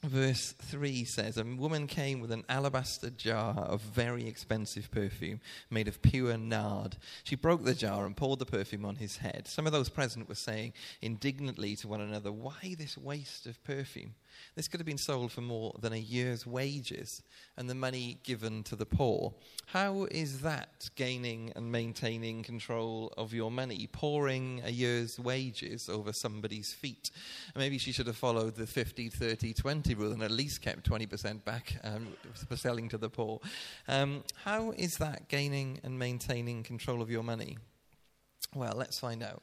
verse 0.04 0.52
3 0.52 1.04
says 1.04 1.36
A 1.36 1.44
woman 1.44 1.86
came 1.86 2.20
with 2.20 2.32
an 2.32 2.44
alabaster 2.48 3.10
jar 3.10 3.54
of 3.56 3.80
very 3.80 4.26
expensive 4.26 4.90
perfume 4.90 5.40
made 5.70 5.88
of 5.88 6.02
pure 6.02 6.36
nard. 6.36 6.96
She 7.24 7.36
broke 7.36 7.64
the 7.64 7.74
jar 7.74 8.04
and 8.04 8.16
poured 8.16 8.38
the 8.38 8.46
perfume 8.46 8.84
on 8.84 8.96
his 8.96 9.18
head. 9.18 9.46
Some 9.46 9.66
of 9.66 9.72
those 9.72 9.88
present 9.88 10.28
were 10.28 10.34
saying 10.34 10.72
indignantly 11.00 11.76
to 11.76 11.88
one 11.88 12.00
another, 12.00 12.32
Why 12.32 12.74
this 12.76 12.98
waste 12.98 13.46
of 13.46 13.62
perfume? 13.64 14.14
This 14.54 14.68
could 14.68 14.80
have 14.80 14.86
been 14.86 14.98
sold 14.98 15.32
for 15.32 15.40
more 15.40 15.74
than 15.80 15.92
a 15.92 15.98
year's 15.98 16.46
wages 16.46 17.22
and 17.56 17.68
the 17.68 17.74
money 17.74 18.18
given 18.22 18.62
to 18.64 18.76
the 18.76 18.86
poor. 18.86 19.34
How 19.66 20.04
is 20.10 20.40
that 20.40 20.90
gaining 20.96 21.52
and 21.56 21.70
maintaining 21.70 22.42
control 22.42 23.12
of 23.16 23.32
your 23.32 23.50
money? 23.50 23.88
Pouring 23.92 24.62
a 24.64 24.70
year's 24.70 25.18
wages 25.18 25.88
over 25.88 26.12
somebody's 26.12 26.72
feet. 26.72 27.10
Maybe 27.56 27.78
she 27.78 27.92
should 27.92 28.06
have 28.06 28.16
followed 28.16 28.56
the 28.56 28.66
50, 28.66 29.08
30, 29.08 29.54
20 29.54 29.94
rule 29.94 30.12
and 30.12 30.22
at 30.22 30.30
least 30.30 30.62
kept 30.62 30.88
20% 30.88 31.44
back 31.44 31.76
um, 31.84 32.08
for 32.48 32.56
selling 32.56 32.88
to 32.88 32.98
the 32.98 33.08
poor. 33.08 33.40
Um, 33.88 34.24
how 34.44 34.72
is 34.72 34.94
that 34.96 35.28
gaining 35.28 35.80
and 35.82 35.98
maintaining 35.98 36.62
control 36.62 37.02
of 37.02 37.10
your 37.10 37.22
money? 37.22 37.58
Well, 38.54 38.74
let's 38.76 38.98
find 38.98 39.22
out. 39.22 39.42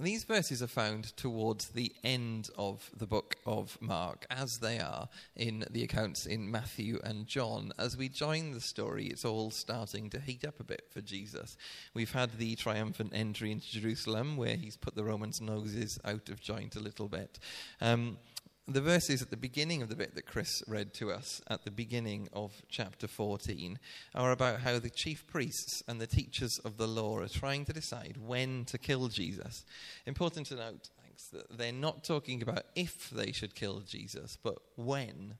These 0.00 0.24
verses 0.24 0.60
are 0.60 0.66
found 0.66 1.16
towards 1.16 1.68
the 1.68 1.92
end 2.02 2.50
of 2.58 2.90
the 2.96 3.06
book 3.06 3.36
of 3.46 3.80
Mark, 3.80 4.26
as 4.28 4.58
they 4.58 4.80
are 4.80 5.08
in 5.36 5.64
the 5.70 5.84
accounts 5.84 6.26
in 6.26 6.50
Matthew 6.50 6.98
and 7.04 7.28
John. 7.28 7.70
As 7.78 7.96
we 7.96 8.08
join 8.08 8.50
the 8.50 8.60
story, 8.60 9.06
it's 9.06 9.24
all 9.24 9.52
starting 9.52 10.10
to 10.10 10.18
heat 10.18 10.44
up 10.44 10.58
a 10.58 10.64
bit 10.64 10.86
for 10.90 11.00
Jesus. 11.00 11.56
We've 11.94 12.12
had 12.12 12.38
the 12.38 12.56
triumphant 12.56 13.12
entry 13.14 13.52
into 13.52 13.70
Jerusalem, 13.70 14.36
where 14.36 14.56
he's 14.56 14.76
put 14.76 14.96
the 14.96 15.04
Romans' 15.04 15.40
noses 15.40 16.00
out 16.04 16.28
of 16.28 16.40
joint 16.40 16.74
a 16.74 16.80
little 16.80 17.08
bit. 17.08 17.38
Um, 17.80 18.18
the 18.66 18.80
verses 18.80 19.20
at 19.20 19.30
the 19.30 19.36
beginning 19.36 19.82
of 19.82 19.90
the 19.90 19.96
bit 19.96 20.14
that 20.14 20.26
Chris 20.26 20.62
read 20.66 20.94
to 20.94 21.10
us 21.10 21.42
at 21.48 21.64
the 21.64 21.70
beginning 21.70 22.28
of 22.32 22.62
chapter 22.68 23.06
14 23.06 23.78
are 24.14 24.32
about 24.32 24.60
how 24.60 24.78
the 24.78 24.88
chief 24.88 25.26
priests 25.26 25.82
and 25.86 26.00
the 26.00 26.06
teachers 26.06 26.58
of 26.60 26.78
the 26.78 26.88
law 26.88 27.18
are 27.18 27.28
trying 27.28 27.66
to 27.66 27.74
decide 27.74 28.16
when 28.18 28.64
to 28.64 28.78
kill 28.78 29.08
Jesus. 29.08 29.66
Important 30.06 30.46
to 30.46 30.56
note, 30.56 30.88
thanks, 31.02 31.28
that 31.28 31.58
they're 31.58 31.72
not 31.72 32.04
talking 32.04 32.40
about 32.40 32.62
if 32.74 33.10
they 33.10 33.32
should 33.32 33.54
kill 33.54 33.80
Jesus, 33.80 34.38
but 34.42 34.58
when 34.76 35.34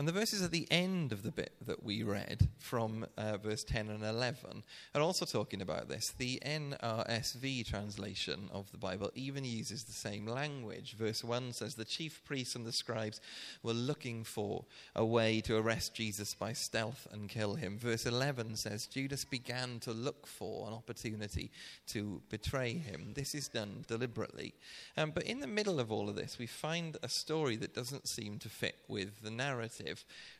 and 0.00 0.08
the 0.08 0.12
verses 0.12 0.40
at 0.40 0.50
the 0.50 0.66
end 0.70 1.12
of 1.12 1.22
the 1.22 1.30
bit 1.30 1.52
that 1.66 1.84
we 1.84 2.02
read 2.02 2.48
from 2.56 3.04
uh, 3.18 3.36
verse 3.36 3.62
10 3.64 3.90
and 3.90 4.02
11 4.02 4.64
are 4.94 5.02
also 5.02 5.26
talking 5.26 5.60
about 5.60 5.90
this. 5.90 6.14
The 6.16 6.40
NRSV 6.42 7.66
translation 7.66 8.48
of 8.50 8.72
the 8.72 8.78
Bible 8.78 9.10
even 9.14 9.44
uses 9.44 9.84
the 9.84 9.92
same 9.92 10.24
language. 10.24 10.96
Verse 10.98 11.22
1 11.22 11.52
says, 11.52 11.74
The 11.74 11.84
chief 11.84 12.24
priests 12.24 12.54
and 12.54 12.64
the 12.64 12.72
scribes 12.72 13.20
were 13.62 13.74
looking 13.74 14.24
for 14.24 14.64
a 14.96 15.04
way 15.04 15.42
to 15.42 15.58
arrest 15.58 15.92
Jesus 15.92 16.32
by 16.32 16.54
stealth 16.54 17.06
and 17.12 17.28
kill 17.28 17.56
him. 17.56 17.76
Verse 17.78 18.06
11 18.06 18.56
says, 18.56 18.86
Judas 18.86 19.26
began 19.26 19.80
to 19.80 19.92
look 19.92 20.26
for 20.26 20.66
an 20.66 20.72
opportunity 20.72 21.50
to 21.88 22.22
betray 22.30 22.72
him. 22.72 23.12
This 23.14 23.34
is 23.34 23.48
done 23.48 23.84
deliberately. 23.86 24.54
Um, 24.96 25.10
but 25.10 25.24
in 25.24 25.40
the 25.40 25.46
middle 25.46 25.78
of 25.78 25.92
all 25.92 26.08
of 26.08 26.16
this, 26.16 26.38
we 26.38 26.46
find 26.46 26.96
a 27.02 27.08
story 27.10 27.56
that 27.56 27.74
doesn't 27.74 28.08
seem 28.08 28.38
to 28.38 28.48
fit 28.48 28.76
with 28.88 29.20
the 29.20 29.30
narrative 29.30 29.89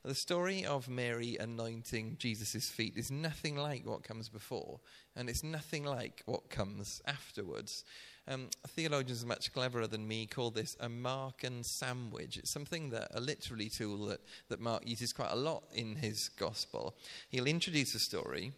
The 0.04 0.14
story 0.14 0.64
of 0.64 0.88
Mary 0.88 1.36
anointing 1.38 2.16
Jesus' 2.18 2.68
feet 2.68 2.96
is 2.96 3.10
nothing 3.10 3.56
like 3.56 3.86
what 3.86 4.02
comes 4.02 4.28
before, 4.28 4.80
and 5.16 5.28
it's 5.28 5.42
nothing 5.42 5.84
like 5.84 6.22
what 6.26 6.50
comes 6.50 7.02
afterwards. 7.06 7.84
Um, 8.28 8.48
theologians 8.68 9.26
much 9.26 9.52
cleverer 9.52 9.86
than 9.86 10.06
me 10.06 10.26
call 10.26 10.50
this 10.50 10.76
a 10.78 10.88
Markan 10.88 11.64
sandwich. 11.64 12.36
It's 12.36 12.50
something 12.50 12.90
that 12.90 13.08
a 13.12 13.20
literary 13.20 13.68
tool 13.68 14.06
that, 14.06 14.20
that 14.48 14.60
Mark 14.60 14.86
uses 14.86 15.12
quite 15.12 15.32
a 15.32 15.36
lot 15.36 15.64
in 15.74 15.96
his 15.96 16.28
gospel. 16.28 16.94
He'll 17.30 17.46
introduce 17.46 17.94
a 17.94 17.98
story, 17.98 18.52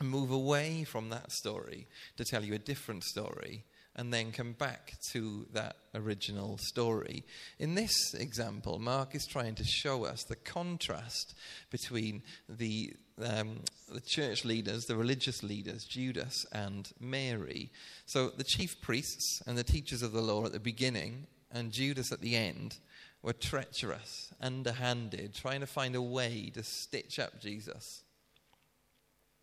move 0.00 0.30
away 0.30 0.84
from 0.84 1.08
that 1.10 1.32
story 1.32 1.88
to 2.16 2.24
tell 2.24 2.44
you 2.44 2.54
a 2.54 2.58
different 2.58 3.04
story, 3.04 3.64
and 3.94 4.12
then 4.12 4.32
come 4.32 4.52
back 4.52 4.94
to 5.10 5.46
that 5.52 5.76
original 5.94 6.56
story. 6.58 7.24
In 7.58 7.74
this 7.74 8.14
example, 8.14 8.78
Mark 8.78 9.14
is 9.14 9.26
trying 9.26 9.54
to 9.56 9.64
show 9.64 10.04
us 10.04 10.24
the 10.24 10.36
contrast 10.36 11.34
between 11.70 12.22
the, 12.48 12.94
um, 13.22 13.60
the 13.92 14.00
church 14.00 14.44
leaders, 14.44 14.86
the 14.86 14.96
religious 14.96 15.42
leaders, 15.42 15.84
Judas 15.84 16.46
and 16.52 16.90
Mary. 17.00 17.70
So 18.06 18.30
the 18.30 18.44
chief 18.44 18.80
priests 18.80 19.42
and 19.46 19.58
the 19.58 19.64
teachers 19.64 20.02
of 20.02 20.12
the 20.12 20.22
law 20.22 20.46
at 20.46 20.52
the 20.52 20.60
beginning, 20.60 21.26
and 21.50 21.70
Judas 21.70 22.12
at 22.12 22.22
the 22.22 22.34
end, 22.34 22.78
were 23.22 23.34
treacherous, 23.34 24.32
underhanded, 24.40 25.34
trying 25.34 25.60
to 25.60 25.66
find 25.66 25.94
a 25.94 26.02
way 26.02 26.50
to 26.54 26.62
stitch 26.62 27.18
up 27.18 27.40
Jesus. 27.40 28.02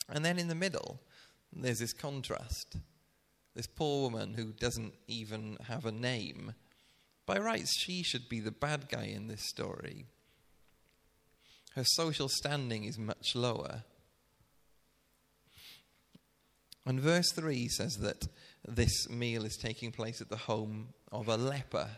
And 0.09 0.25
then 0.25 0.39
in 0.39 0.47
the 0.47 0.55
middle, 0.55 0.99
there's 1.53 1.79
this 1.79 1.93
contrast 1.93 2.77
this 3.55 3.67
poor 3.67 4.03
woman 4.03 4.33
who 4.35 4.51
doesn't 4.51 4.93
even 5.07 5.57
have 5.67 5.85
a 5.85 5.91
name. 5.91 6.53
By 7.25 7.37
rights, 7.37 7.77
she 7.79 8.03
should 8.03 8.29
be 8.29 8.39
the 8.39 8.51
bad 8.51 8.89
guy 8.89 9.05
in 9.05 9.27
this 9.27 9.47
story. 9.47 10.05
Her 11.75 11.83
social 11.83 12.29
standing 12.29 12.83
is 12.83 12.97
much 12.97 13.35
lower. 13.35 13.83
And 16.85 16.99
verse 16.99 17.31
3 17.31 17.67
says 17.67 17.97
that 17.97 18.27
this 18.67 19.09
meal 19.09 19.45
is 19.45 19.57
taking 19.57 19.91
place 19.91 20.21
at 20.21 20.29
the 20.29 20.37
home 20.37 20.89
of 21.11 21.27
a 21.27 21.37
leper. 21.37 21.89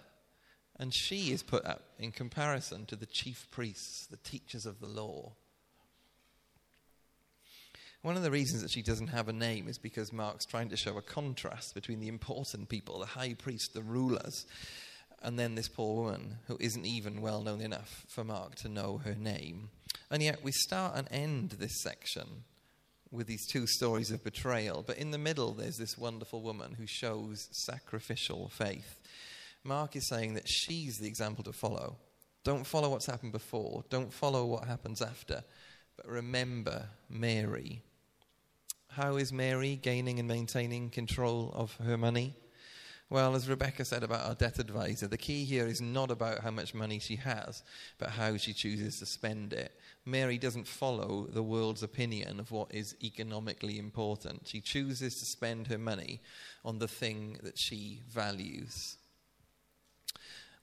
And 0.77 0.93
she 0.93 1.31
is 1.31 1.43
put 1.43 1.65
up 1.65 1.83
in 1.99 2.11
comparison 2.11 2.85
to 2.87 2.95
the 2.95 3.05
chief 3.05 3.47
priests, 3.51 4.07
the 4.07 4.17
teachers 4.17 4.65
of 4.65 4.79
the 4.79 4.87
law. 4.87 5.33
One 8.01 8.17
of 8.17 8.23
the 8.23 8.31
reasons 8.31 8.63
that 8.63 8.71
she 8.71 8.81
doesn't 8.81 9.07
have 9.07 9.27
a 9.27 9.33
name 9.33 9.67
is 9.67 9.77
because 9.77 10.11
Mark's 10.11 10.45
trying 10.45 10.69
to 10.69 10.77
show 10.77 10.97
a 10.97 11.03
contrast 11.03 11.75
between 11.75 11.99
the 11.99 12.07
important 12.07 12.67
people, 12.67 12.99
the 12.99 13.05
high 13.05 13.35
priest, 13.35 13.75
the 13.75 13.83
rulers, 13.83 14.47
and 15.21 15.37
then 15.37 15.53
this 15.53 15.67
poor 15.67 16.05
woman 16.05 16.37
who 16.47 16.57
isn't 16.59 16.85
even 16.85 17.21
well 17.21 17.43
known 17.43 17.61
enough 17.61 18.05
for 18.07 18.23
Mark 18.23 18.55
to 18.55 18.69
know 18.69 19.01
her 19.05 19.13
name. 19.13 19.69
And 20.09 20.23
yet 20.23 20.43
we 20.43 20.51
start 20.51 20.95
and 20.95 21.07
end 21.11 21.51
this 21.51 21.83
section 21.83 22.43
with 23.11 23.27
these 23.27 23.45
two 23.45 23.67
stories 23.67 24.09
of 24.09 24.23
betrayal, 24.23 24.83
but 24.85 24.97
in 24.97 25.11
the 25.11 25.19
middle 25.19 25.53
there's 25.53 25.77
this 25.77 25.95
wonderful 25.95 26.41
woman 26.41 26.73
who 26.73 26.87
shows 26.87 27.49
sacrificial 27.51 28.49
faith. 28.49 28.99
Mark 29.63 29.95
is 29.95 30.07
saying 30.07 30.33
that 30.33 30.47
she's 30.47 30.97
the 30.97 31.07
example 31.07 31.43
to 31.43 31.53
follow. 31.53 31.97
Don't 32.43 32.65
follow 32.65 32.89
what's 32.89 33.05
happened 33.05 33.31
before, 33.31 33.83
don't 33.91 34.11
follow 34.11 34.45
what 34.45 34.65
happens 34.65 35.03
after, 35.03 35.43
but 35.97 36.07
remember 36.07 36.87
Mary 37.07 37.83
how 38.91 39.15
is 39.15 39.31
Mary 39.31 39.77
gaining 39.81 40.19
and 40.19 40.27
maintaining 40.27 40.89
control 40.89 41.51
of 41.55 41.75
her 41.77 41.97
money? 41.97 42.35
Well, 43.09 43.35
as 43.35 43.49
Rebecca 43.49 43.83
said 43.83 44.03
about 44.03 44.25
our 44.25 44.35
debt 44.35 44.59
advisor, 44.59 45.07
the 45.07 45.17
key 45.17 45.43
here 45.43 45.67
is 45.67 45.81
not 45.81 46.11
about 46.11 46.39
how 46.39 46.51
much 46.51 46.73
money 46.73 46.99
she 46.99 47.17
has, 47.17 47.61
but 47.97 48.09
how 48.11 48.37
she 48.37 48.53
chooses 48.53 48.99
to 48.99 49.05
spend 49.05 49.51
it. 49.51 49.77
Mary 50.05 50.37
doesn't 50.37 50.67
follow 50.67 51.27
the 51.29 51.43
world's 51.43 51.83
opinion 51.83 52.39
of 52.39 52.51
what 52.51 52.73
is 52.73 52.95
economically 53.03 53.79
important. 53.79 54.47
She 54.47 54.61
chooses 54.61 55.19
to 55.19 55.25
spend 55.25 55.67
her 55.67 55.77
money 55.77 56.21
on 56.63 56.79
the 56.79 56.87
thing 56.87 57.37
that 57.43 57.57
she 57.57 58.01
values. 58.09 58.97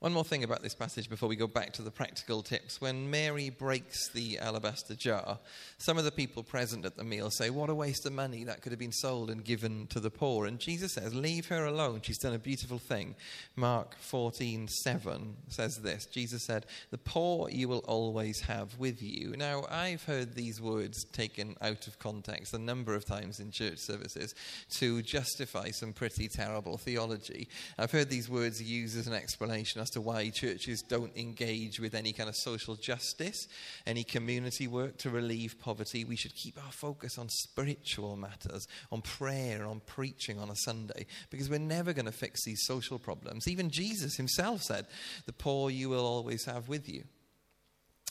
One 0.00 0.12
more 0.12 0.22
thing 0.22 0.44
about 0.44 0.62
this 0.62 0.76
passage 0.76 1.10
before 1.10 1.28
we 1.28 1.34
go 1.34 1.48
back 1.48 1.72
to 1.72 1.82
the 1.82 1.90
practical 1.90 2.40
tips. 2.40 2.80
When 2.80 3.10
Mary 3.10 3.50
breaks 3.50 4.08
the 4.10 4.38
alabaster 4.38 4.94
jar, 4.94 5.40
some 5.78 5.98
of 5.98 6.04
the 6.04 6.12
people 6.12 6.44
present 6.44 6.86
at 6.86 6.96
the 6.96 7.02
meal 7.02 7.30
say, 7.30 7.50
What 7.50 7.68
a 7.68 7.74
waste 7.74 8.06
of 8.06 8.12
money 8.12 8.44
that 8.44 8.62
could 8.62 8.70
have 8.70 8.78
been 8.78 8.92
sold 8.92 9.28
and 9.28 9.44
given 9.44 9.88
to 9.88 9.98
the 9.98 10.08
poor. 10.08 10.46
And 10.46 10.60
Jesus 10.60 10.92
says, 10.92 11.16
Leave 11.16 11.48
her 11.48 11.64
alone. 11.64 12.00
She's 12.04 12.18
done 12.18 12.32
a 12.32 12.38
beautiful 12.38 12.78
thing. 12.78 13.16
Mark 13.56 13.96
14 13.98 14.68
7 14.68 15.36
says 15.48 15.78
this 15.78 16.06
Jesus 16.06 16.44
said, 16.44 16.66
The 16.92 16.98
poor 16.98 17.50
you 17.50 17.66
will 17.66 17.84
always 17.88 18.42
have 18.42 18.78
with 18.78 19.02
you. 19.02 19.34
Now, 19.36 19.64
I've 19.68 20.04
heard 20.04 20.36
these 20.36 20.60
words 20.60 21.06
taken 21.06 21.56
out 21.60 21.88
of 21.88 21.98
context 21.98 22.54
a 22.54 22.58
number 22.58 22.94
of 22.94 23.04
times 23.04 23.40
in 23.40 23.50
church 23.50 23.78
services 23.78 24.36
to 24.76 25.02
justify 25.02 25.72
some 25.72 25.92
pretty 25.92 26.28
terrible 26.28 26.78
theology. 26.78 27.48
I've 27.76 27.90
heard 27.90 28.10
these 28.10 28.28
words 28.28 28.62
used 28.62 28.96
as 28.96 29.08
an 29.08 29.14
explanation 29.14 29.80
as 29.88 29.92
to 29.92 30.00
why 30.02 30.28
churches 30.28 30.82
don't 30.82 31.16
engage 31.16 31.80
with 31.80 31.94
any 31.94 32.12
kind 32.12 32.28
of 32.28 32.36
social 32.36 32.76
justice, 32.76 33.46
any 33.86 34.04
community 34.04 34.66
work 34.66 34.98
to 34.98 35.10
relieve 35.10 35.58
poverty. 35.58 36.04
We 36.04 36.16
should 36.16 36.34
keep 36.34 36.62
our 36.62 36.72
focus 36.72 37.16
on 37.16 37.28
spiritual 37.30 38.16
matters, 38.16 38.66
on 38.92 39.00
prayer, 39.00 39.64
on 39.66 39.80
preaching 39.80 40.38
on 40.38 40.50
a 40.50 40.56
Sunday, 40.56 41.06
because 41.30 41.48
we're 41.48 41.58
never 41.58 41.94
going 41.94 42.06
to 42.06 42.12
fix 42.12 42.44
these 42.44 42.64
social 42.66 42.98
problems. 42.98 43.48
Even 43.48 43.70
Jesus 43.70 44.16
himself 44.16 44.62
said, 44.62 44.86
The 45.26 45.32
poor 45.32 45.70
you 45.70 45.88
will 45.88 46.06
always 46.06 46.44
have 46.44 46.68
with 46.68 46.88
you. 46.88 47.04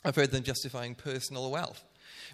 I've 0.04 0.16
heard 0.16 0.32
them 0.32 0.42
justifying 0.42 0.94
personal 0.94 1.50
wealth 1.50 1.84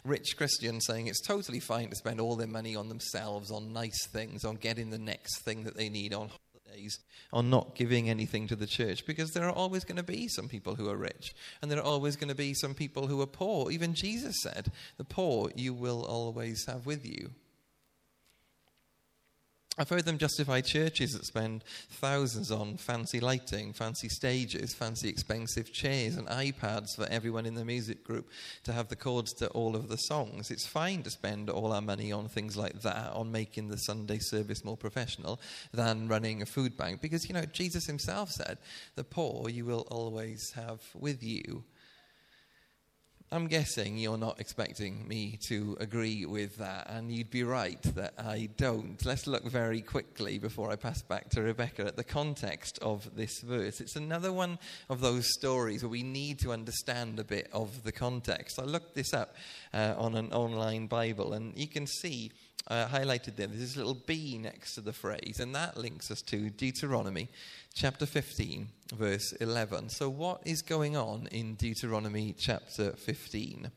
rich 0.05 0.37
Christians 0.37 0.87
saying 0.87 1.07
it's 1.07 1.27
totally 1.27 1.61
fine 1.61 1.91
to 1.91 1.97
spend 1.97 2.21
all 2.21 2.37
their 2.37 2.47
money 2.47 2.77
on 2.77 2.89
themselves, 2.89 3.51
on 3.51 3.73
nice 3.73 4.07
things, 4.09 4.45
on 4.45 4.57
getting 4.57 4.91
the 4.91 4.99
next 4.99 5.41
thing 5.41 5.65
that 5.65 5.77
they 5.77 5.89
need, 5.89 6.15
on 6.15 6.31
days 6.75 6.99
on 7.33 7.51
not 7.51 7.75
giving 7.75 8.09
anything 8.09 8.47
to 8.49 8.57
the 8.57 8.67
church 8.67 9.07
because 9.07 9.33
there 9.33 9.45
are 9.45 9.53
always 9.53 9.85
going 9.85 9.97
to 9.97 10.03
be 10.03 10.29
some 10.29 10.49
people 10.49 10.75
who 10.75 10.89
are 10.89 10.97
rich 10.97 11.35
and 11.61 11.71
there 11.71 11.79
are 11.79 11.83
always 11.83 12.17
going 12.17 12.29
to 12.29 12.35
be 12.35 12.55
some 12.55 12.75
people 12.75 13.07
who 13.07 13.21
are 13.21 13.27
poor. 13.27 13.71
Even 13.71 13.95
Jesus 13.95 14.43
said, 14.43 14.71
The 14.97 15.05
poor 15.05 15.51
you 15.55 15.73
will 15.75 16.05
always 16.05 16.67
have 16.67 16.87
with 16.87 17.07
you. 17.07 17.31
I've 19.77 19.89
heard 19.89 20.05
them 20.05 20.19
justify 20.19 20.61
churches 20.61 21.15
that 21.15 21.25
spend 21.25 21.65
thousands 21.91 22.53
on 22.53 22.77
fancy 22.77 23.19
lighting, 23.19 23.73
fancy 23.73 24.09
stages, 24.09 24.73
fancy 24.73 25.09
expensive 25.09 25.73
chairs, 25.73 26.17
and 26.17 26.29
iPads 26.29 26.95
for 26.95 27.07
everyone 27.11 27.45
in 27.45 27.55
the 27.55 27.65
music 27.65 28.05
group 28.05 28.31
to 28.63 28.73
have 28.73 28.87
the 28.87 28.95
chords 28.95 29.33
to 29.35 29.49
all 29.49 29.75
of 29.75 29.89
the 29.89 29.97
songs. 29.97 30.53
It's 30.53 30.67
fine 30.67 31.03
to 31.03 31.11
spend 31.11 31.51
all 31.51 31.73
our 31.73 31.81
money 31.81 32.13
on 32.13 32.29
things 32.29 32.57
like 32.57 32.83
that, 32.83 33.13
on 33.13 33.33
making 33.33 33.69
the 33.69 33.79
Sunday 33.79 34.19
service 34.19 34.65
more 34.65 34.77
professional, 34.77 35.41
than 35.73 36.07
running 36.07 36.41
a 36.41 36.47
food 36.47 36.77
bank. 36.77 37.01
Because, 37.01 37.29
you 37.29 37.35
know, 37.35 37.45
Jesus 37.47 37.85
himself 37.87 38.31
said, 38.31 38.59
The 38.95 39.05
poor 39.05 39.49
you 39.49 39.65
will 39.65 39.89
always 39.91 40.53
have 40.53 40.83
with 40.95 41.21
you. 41.25 41.65
I'm 43.33 43.49
guessing 43.49 43.99
you're 43.99 44.17
not 44.17 44.39
expecting 44.39 45.09
me 45.09 45.39
to 45.49 45.77
agree 45.81 46.25
with 46.25 46.57
that, 46.59 46.89
and 46.89 47.11
you'd 47.11 47.31
be 47.31 47.43
right 47.43 47.83
that 47.97 48.15
I 48.17 48.49
don't. 48.57 49.05
Let's 49.05 49.27
look 49.27 49.45
very 49.45 49.81
quickly 49.81 50.39
before 50.39 50.71
I 50.71 50.77
pass 50.77 51.03
back 51.03 51.31
to 51.31 51.43
Rebecca 51.43 51.85
at 51.87 51.97
the 51.97 52.05
context 52.05 52.79
of 52.81 53.17
this 53.17 53.41
verse. 53.41 53.81
It's 53.81 53.97
another 53.97 54.33
one 54.33 54.59
of 54.89 55.01
those 55.01 55.27
stories 55.35 55.83
where 55.83 55.91
we 55.91 56.05
need 56.05 56.39
to 56.41 56.53
understand 56.53 57.19
a 57.19 57.25
bit 57.25 57.49
of 57.53 57.83
the 57.83 57.93
context. 57.93 58.61
I 58.61 58.65
looked 58.65 58.95
this 58.95 59.13
up 59.13 59.35
uh, 59.73 59.95
on 59.97 60.15
an 60.15 60.33
online 60.33 60.87
Bible, 60.87 61.33
and 61.33 61.59
you 61.59 61.67
can 61.67 61.89
see 61.89 62.31
uh, 62.69 62.87
highlighted 62.87 63.37
there, 63.37 63.47
there's 63.47 63.61
this 63.61 63.77
little 63.77 63.95
B 64.07 64.39
next 64.39 64.75
to 64.75 64.81
the 64.81 64.93
phrase, 64.93 65.39
and 65.41 65.55
that 65.55 65.77
links 65.77 66.11
us 66.11 66.23
to 66.23 66.51
Deuteronomy 66.51 67.29
chapter 67.75 68.07
15, 68.07 68.69
verse 68.95 69.33
11. 69.33 69.91
So, 69.91 70.09
what 70.09 70.41
is 70.47 70.63
going 70.63 70.97
on 70.97 71.29
in 71.31 71.57
Deuteronomy 71.57 72.35
chapter 72.39 72.93
15? 72.93 73.71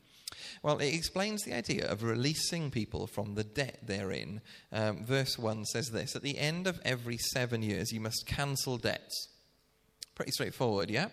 Well, 0.62 0.78
it 0.78 0.94
explains 0.94 1.42
the 1.42 1.54
idea 1.54 1.90
of 1.90 2.02
releasing 2.02 2.70
people 2.70 3.06
from 3.06 3.34
the 3.34 3.44
debt 3.44 3.80
they're 3.82 4.12
in. 4.12 4.40
Um, 4.72 5.04
verse 5.04 5.38
1 5.38 5.64
says 5.66 5.90
this 5.90 6.16
At 6.16 6.22
the 6.22 6.38
end 6.38 6.66
of 6.66 6.80
every 6.84 7.18
seven 7.18 7.62
years, 7.62 7.92
you 7.92 8.00
must 8.00 8.26
cancel 8.26 8.78
debts. 8.78 9.28
Pretty 10.14 10.32
straightforward, 10.32 10.90
yeah? 10.90 11.08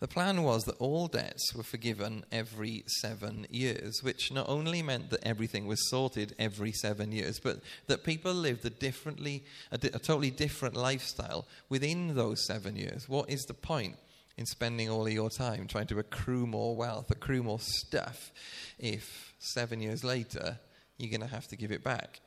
The 0.00 0.08
plan 0.08 0.42
was 0.42 0.64
that 0.64 0.76
all 0.78 1.08
debts 1.08 1.54
were 1.54 1.62
forgiven 1.62 2.24
every 2.30 2.84
seven 2.86 3.46
years, 3.50 4.02
which 4.02 4.32
not 4.32 4.48
only 4.48 4.82
meant 4.82 5.10
that 5.10 5.26
everything 5.26 5.66
was 5.66 5.88
sorted 5.88 6.34
every 6.38 6.72
seven 6.72 7.12
years, 7.12 7.40
but 7.40 7.60
that 7.86 8.04
people 8.04 8.34
lived 8.34 8.64
a 8.64 8.70
differently, 8.70 9.44
a, 9.70 9.78
di- 9.78 9.88
a 9.88 9.98
totally 9.98 10.30
different 10.30 10.76
lifestyle 10.76 11.46
within 11.68 12.14
those 12.14 12.46
seven 12.46 12.76
years. 12.76 13.08
What 13.08 13.30
is 13.30 13.44
the 13.44 13.54
point? 13.54 13.96
in 14.38 14.44
spending 14.44 14.90
all 14.90 15.06
of 15.06 15.12
your 15.12 15.30
time 15.30 15.66
trying 15.66 15.86
to 15.86 15.98
accrue 15.98 16.46
more 16.46 16.76
wealth, 16.76 17.10
accrue 17.10 17.42
more 17.42 17.58
stuff, 17.58 18.32
if 18.78 19.32
seven 19.38 19.80
years 19.80 20.04
later 20.04 20.58
you're 20.98 21.10
going 21.10 21.26
to 21.26 21.34
have 21.34 21.48
to 21.48 21.56
give 21.56 21.72
it 21.72 21.82
back. 21.82 22.20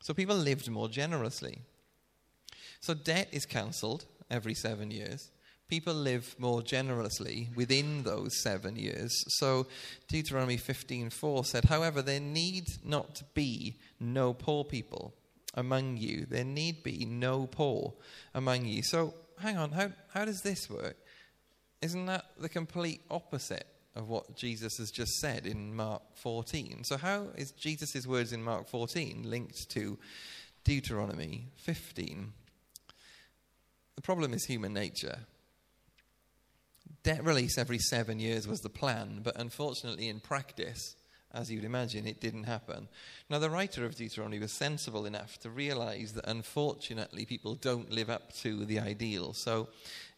So 0.00 0.14
people 0.14 0.36
lived 0.36 0.70
more 0.70 0.88
generously. 0.88 1.58
So 2.80 2.94
debt 2.94 3.28
is 3.32 3.46
cancelled 3.46 4.04
every 4.30 4.54
seven 4.54 4.90
years 4.90 5.30
people 5.68 5.94
live 5.94 6.34
more 6.38 6.62
generously 6.62 7.48
within 7.54 8.02
those 8.02 8.42
seven 8.42 8.76
years. 8.76 9.12
So 9.38 9.66
Deuteronomy 10.08 10.56
15:4 10.56 11.44
said, 11.44 11.64
"However, 11.66 12.02
there 12.02 12.20
need 12.20 12.84
not 12.84 13.22
be 13.34 13.78
no 13.98 14.34
poor 14.34 14.64
people 14.64 15.14
among 15.54 15.96
you. 15.96 16.26
There 16.26 16.44
need 16.44 16.82
be 16.82 17.04
no 17.04 17.46
poor 17.46 17.94
among 18.34 18.66
you." 18.66 18.82
So 18.82 19.14
hang 19.38 19.56
on, 19.56 19.72
how 19.72 19.92
how 20.08 20.24
does 20.24 20.42
this 20.42 20.68
work? 20.68 20.96
Isn't 21.80 22.06
that 22.06 22.26
the 22.38 22.48
complete 22.48 23.02
opposite 23.10 23.66
of 23.94 24.08
what 24.08 24.36
Jesus 24.36 24.78
has 24.78 24.90
just 24.90 25.12
said 25.20 25.46
in 25.46 25.74
Mark 25.74 26.02
14? 26.16 26.84
So 26.84 26.96
how 26.96 27.28
is 27.36 27.52
Jesus' 27.52 28.06
words 28.06 28.32
in 28.32 28.42
Mark 28.42 28.68
14 28.68 29.22
linked 29.22 29.68
to 29.70 29.98
Deuteronomy 30.64 31.48
15? 31.56 32.32
The 33.94 34.02
problem 34.02 34.34
is 34.34 34.44
human 34.46 34.72
nature 34.72 35.26
debt 37.02 37.24
release 37.24 37.58
every 37.58 37.78
seven 37.78 38.18
years 38.18 38.48
was 38.48 38.60
the 38.60 38.68
plan, 38.68 39.20
but 39.22 39.38
unfortunately, 39.38 40.08
in 40.08 40.20
practice, 40.20 40.96
as 41.32 41.50
you'd 41.50 41.64
imagine, 41.64 42.06
it 42.06 42.20
didn't 42.20 42.44
happen. 42.44 42.88
Now, 43.28 43.38
the 43.38 43.50
writer 43.50 43.84
of 43.84 43.96
Deuteronomy 43.96 44.38
was 44.38 44.52
sensible 44.52 45.04
enough 45.04 45.38
to 45.40 45.50
realize 45.50 46.12
that 46.12 46.28
unfortunately 46.28 47.26
people 47.26 47.56
don't 47.56 47.90
live 47.90 48.08
up 48.08 48.32
to 48.36 48.64
the 48.64 48.78
ideal. 48.78 49.32
So, 49.32 49.68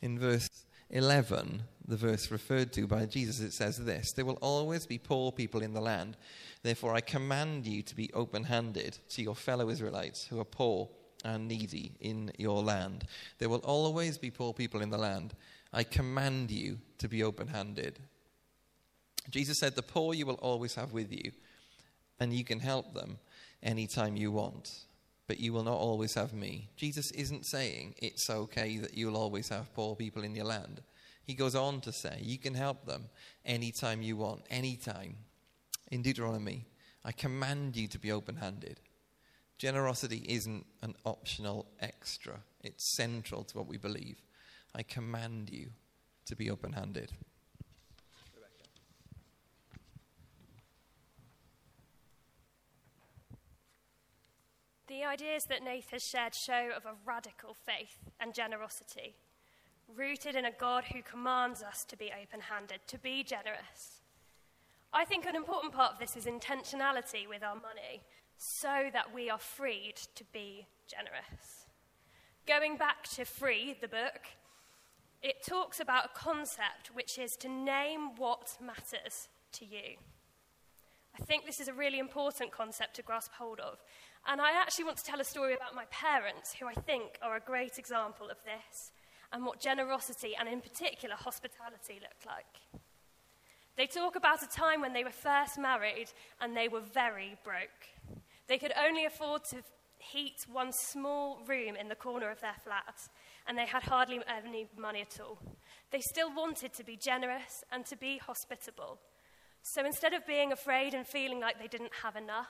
in 0.02 0.18
verse 0.18 0.48
11, 0.90 1.62
the 1.88 1.96
verse 1.96 2.30
referred 2.30 2.72
to 2.74 2.86
by 2.86 3.06
Jesus, 3.06 3.40
it 3.40 3.52
says 3.52 3.78
this 3.78 4.12
There 4.12 4.24
will 4.24 4.38
always 4.42 4.86
be 4.86 4.98
poor 4.98 5.32
people 5.32 5.62
in 5.62 5.72
the 5.72 5.80
land. 5.80 6.16
Therefore, 6.62 6.94
I 6.94 7.00
command 7.00 7.66
you 7.66 7.82
to 7.82 7.96
be 7.96 8.12
open 8.12 8.44
handed 8.44 8.98
to 9.10 9.22
your 9.22 9.34
fellow 9.34 9.70
Israelites 9.70 10.26
who 10.26 10.38
are 10.38 10.44
poor 10.44 10.88
and 11.24 11.48
needy 11.48 11.92
in 12.00 12.30
your 12.38 12.62
land. 12.62 13.04
There 13.38 13.48
will 13.48 13.60
always 13.60 14.18
be 14.18 14.30
poor 14.30 14.52
people 14.52 14.82
in 14.82 14.90
the 14.90 14.98
land. 14.98 15.34
I 15.76 15.84
command 15.84 16.50
you 16.50 16.78
to 16.96 17.06
be 17.06 17.22
open 17.22 17.48
handed. 17.48 17.98
Jesus 19.28 19.58
said, 19.58 19.74
The 19.74 19.82
poor 19.82 20.14
you 20.14 20.24
will 20.24 20.36
always 20.36 20.74
have 20.74 20.94
with 20.94 21.12
you, 21.12 21.32
and 22.18 22.32
you 22.32 22.44
can 22.44 22.60
help 22.60 22.94
them 22.94 23.18
anytime 23.62 24.16
you 24.16 24.32
want, 24.32 24.86
but 25.26 25.38
you 25.38 25.52
will 25.52 25.64
not 25.64 25.76
always 25.76 26.14
have 26.14 26.32
me. 26.32 26.70
Jesus 26.76 27.10
isn't 27.10 27.44
saying 27.44 27.94
it's 27.98 28.30
okay 28.30 28.78
that 28.78 28.96
you'll 28.96 29.18
always 29.18 29.50
have 29.50 29.74
poor 29.74 29.94
people 29.94 30.24
in 30.24 30.34
your 30.34 30.46
land. 30.46 30.80
He 31.24 31.34
goes 31.34 31.54
on 31.54 31.82
to 31.82 31.92
say, 31.92 32.20
You 32.22 32.38
can 32.38 32.54
help 32.54 32.86
them 32.86 33.10
anytime 33.44 34.00
you 34.00 34.16
want, 34.16 34.44
anytime. 34.48 35.16
In 35.92 36.00
Deuteronomy, 36.00 36.64
I 37.04 37.12
command 37.12 37.76
you 37.76 37.86
to 37.88 37.98
be 37.98 38.12
open 38.12 38.36
handed. 38.36 38.80
Generosity 39.58 40.24
isn't 40.26 40.64
an 40.80 40.94
optional 41.04 41.66
extra, 41.80 42.40
it's 42.62 42.82
central 42.82 43.44
to 43.44 43.58
what 43.58 43.66
we 43.66 43.76
believe. 43.76 44.22
I 44.78 44.82
command 44.82 45.48
you 45.50 45.70
to 46.26 46.36
be 46.36 46.50
open 46.50 46.74
handed. 46.74 47.10
The 54.86 55.02
ideas 55.02 55.44
that 55.44 55.64
Nath 55.64 55.90
has 55.92 56.06
shared 56.06 56.34
show 56.34 56.68
of 56.76 56.84
a 56.84 56.94
radical 57.06 57.54
faith 57.54 58.10
and 58.20 58.34
generosity, 58.34 59.16
rooted 59.88 60.36
in 60.36 60.44
a 60.44 60.52
God 60.52 60.84
who 60.92 61.00
commands 61.00 61.62
us 61.62 61.84
to 61.86 61.96
be 61.96 62.12
open 62.12 62.40
handed, 62.40 62.80
to 62.88 62.98
be 62.98 63.24
generous. 63.24 64.02
I 64.92 65.06
think 65.06 65.24
an 65.24 65.36
important 65.36 65.72
part 65.72 65.94
of 65.94 65.98
this 65.98 66.16
is 66.16 66.26
intentionality 66.26 67.26
with 67.26 67.42
our 67.42 67.56
money, 67.56 68.02
so 68.36 68.90
that 68.92 69.14
we 69.14 69.30
are 69.30 69.38
freed 69.38 69.96
to 70.14 70.24
be 70.32 70.66
generous. 70.86 71.66
Going 72.46 72.76
back 72.76 73.04
to 73.14 73.24
Free, 73.24 73.76
the 73.80 73.88
book, 73.88 74.20
it 75.22 75.44
talks 75.46 75.80
about 75.80 76.06
a 76.06 76.18
concept 76.18 76.90
which 76.92 77.18
is 77.18 77.36
to 77.36 77.48
name 77.48 78.16
what 78.16 78.56
matters 78.60 79.28
to 79.52 79.64
you. 79.64 79.96
I 81.18 81.24
think 81.24 81.46
this 81.46 81.60
is 81.60 81.68
a 81.68 81.72
really 81.72 81.98
important 81.98 82.52
concept 82.52 82.96
to 82.96 83.02
grasp 83.02 83.32
hold 83.32 83.58
of. 83.60 83.78
And 84.26 84.40
I 84.40 84.50
actually 84.52 84.84
want 84.84 84.98
to 84.98 85.04
tell 85.04 85.20
a 85.20 85.24
story 85.24 85.54
about 85.54 85.74
my 85.74 85.84
parents, 85.90 86.54
who 86.58 86.66
I 86.66 86.74
think 86.74 87.18
are 87.22 87.36
a 87.36 87.40
great 87.40 87.78
example 87.78 88.28
of 88.28 88.36
this, 88.44 88.92
and 89.32 89.44
what 89.44 89.60
generosity, 89.60 90.34
and 90.38 90.48
in 90.48 90.60
particular 90.60 91.14
hospitality, 91.14 92.00
looked 92.00 92.26
like. 92.26 92.80
They 93.76 93.86
talk 93.86 94.16
about 94.16 94.42
a 94.42 94.48
time 94.48 94.80
when 94.80 94.92
they 94.92 95.04
were 95.04 95.10
first 95.10 95.58
married 95.58 96.08
and 96.40 96.56
they 96.56 96.66
were 96.66 96.80
very 96.80 97.36
broke. 97.44 98.20
They 98.46 98.58
could 98.58 98.72
only 98.78 99.04
afford 99.04 99.44
to 99.50 99.62
heat 99.98 100.46
one 100.50 100.72
small 100.72 101.40
room 101.46 101.76
in 101.76 101.88
the 101.88 101.94
corner 101.94 102.30
of 102.30 102.40
their 102.40 102.56
flat, 102.64 103.08
and 103.46 103.56
they 103.56 103.66
had 103.66 103.84
hardly 103.84 104.20
any 104.26 104.66
money 104.78 105.00
at 105.00 105.20
all. 105.20 105.38
They 105.90 106.00
still 106.00 106.34
wanted 106.34 106.72
to 106.74 106.84
be 106.84 106.96
generous 106.96 107.64
and 107.70 107.86
to 107.86 107.96
be 107.96 108.18
hospitable. 108.18 108.98
So 109.62 109.84
instead 109.84 110.14
of 110.14 110.26
being 110.26 110.52
afraid 110.52 110.94
and 110.94 111.06
feeling 111.06 111.40
like 111.40 111.58
they 111.58 111.68
didn't 111.68 111.92
have 112.02 112.16
enough, 112.16 112.48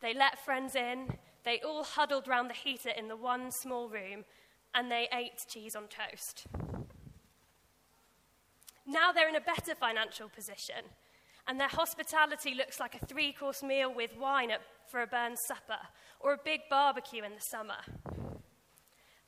they 0.00 0.14
let 0.14 0.44
friends 0.44 0.74
in, 0.74 1.08
they 1.44 1.60
all 1.60 1.84
huddled 1.84 2.28
round 2.28 2.50
the 2.50 2.54
heater 2.54 2.90
in 2.90 3.08
the 3.08 3.16
one 3.16 3.50
small 3.50 3.88
room, 3.88 4.24
and 4.74 4.90
they 4.90 5.08
ate 5.12 5.44
cheese 5.48 5.74
on 5.74 5.84
toast. 5.84 6.46
Now 8.86 9.10
they're 9.10 9.28
in 9.28 9.36
a 9.36 9.40
better 9.40 9.74
financial 9.74 10.28
position, 10.28 10.84
and 11.48 11.58
their 11.58 11.68
hospitality 11.68 12.54
looks 12.54 12.78
like 12.78 12.94
a 12.94 13.06
three 13.06 13.32
course 13.32 13.62
meal 13.62 13.92
with 13.92 14.10
wine 14.18 14.50
at, 14.50 14.60
for 14.90 15.02
a 15.02 15.06
Burns 15.06 15.40
supper 15.46 15.80
or 16.20 16.34
a 16.34 16.38
big 16.44 16.60
barbecue 16.68 17.24
in 17.24 17.32
the 17.32 17.40
summer. 17.40 17.78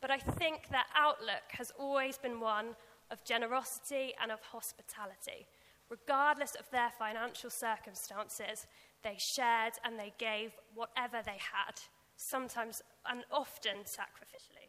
But 0.01 0.11
I 0.11 0.19
think 0.19 0.69
their 0.69 0.87
outlook 0.97 1.51
has 1.51 1.73
always 1.79 2.19
been 2.19 2.41
one 2.41 2.77
of 3.11 3.25
generosity 3.25 4.13
and 4.23 4.31
of 4.31 4.41
hospitality. 4.41 5.47
Regardless 5.89 6.55
of 6.55 6.71
their 6.71 6.91
financial 6.99 7.51
circumstances, 7.51 8.67
they 9.03 9.17
shared 9.19 9.73
and 9.85 9.99
they 9.99 10.13
gave 10.19 10.53
whatever 10.75 11.23
they 11.25 11.39
had, 11.39 11.81
sometimes 12.17 12.83
and 13.07 13.25
often 13.33 13.79
sacrificially. 13.85 14.69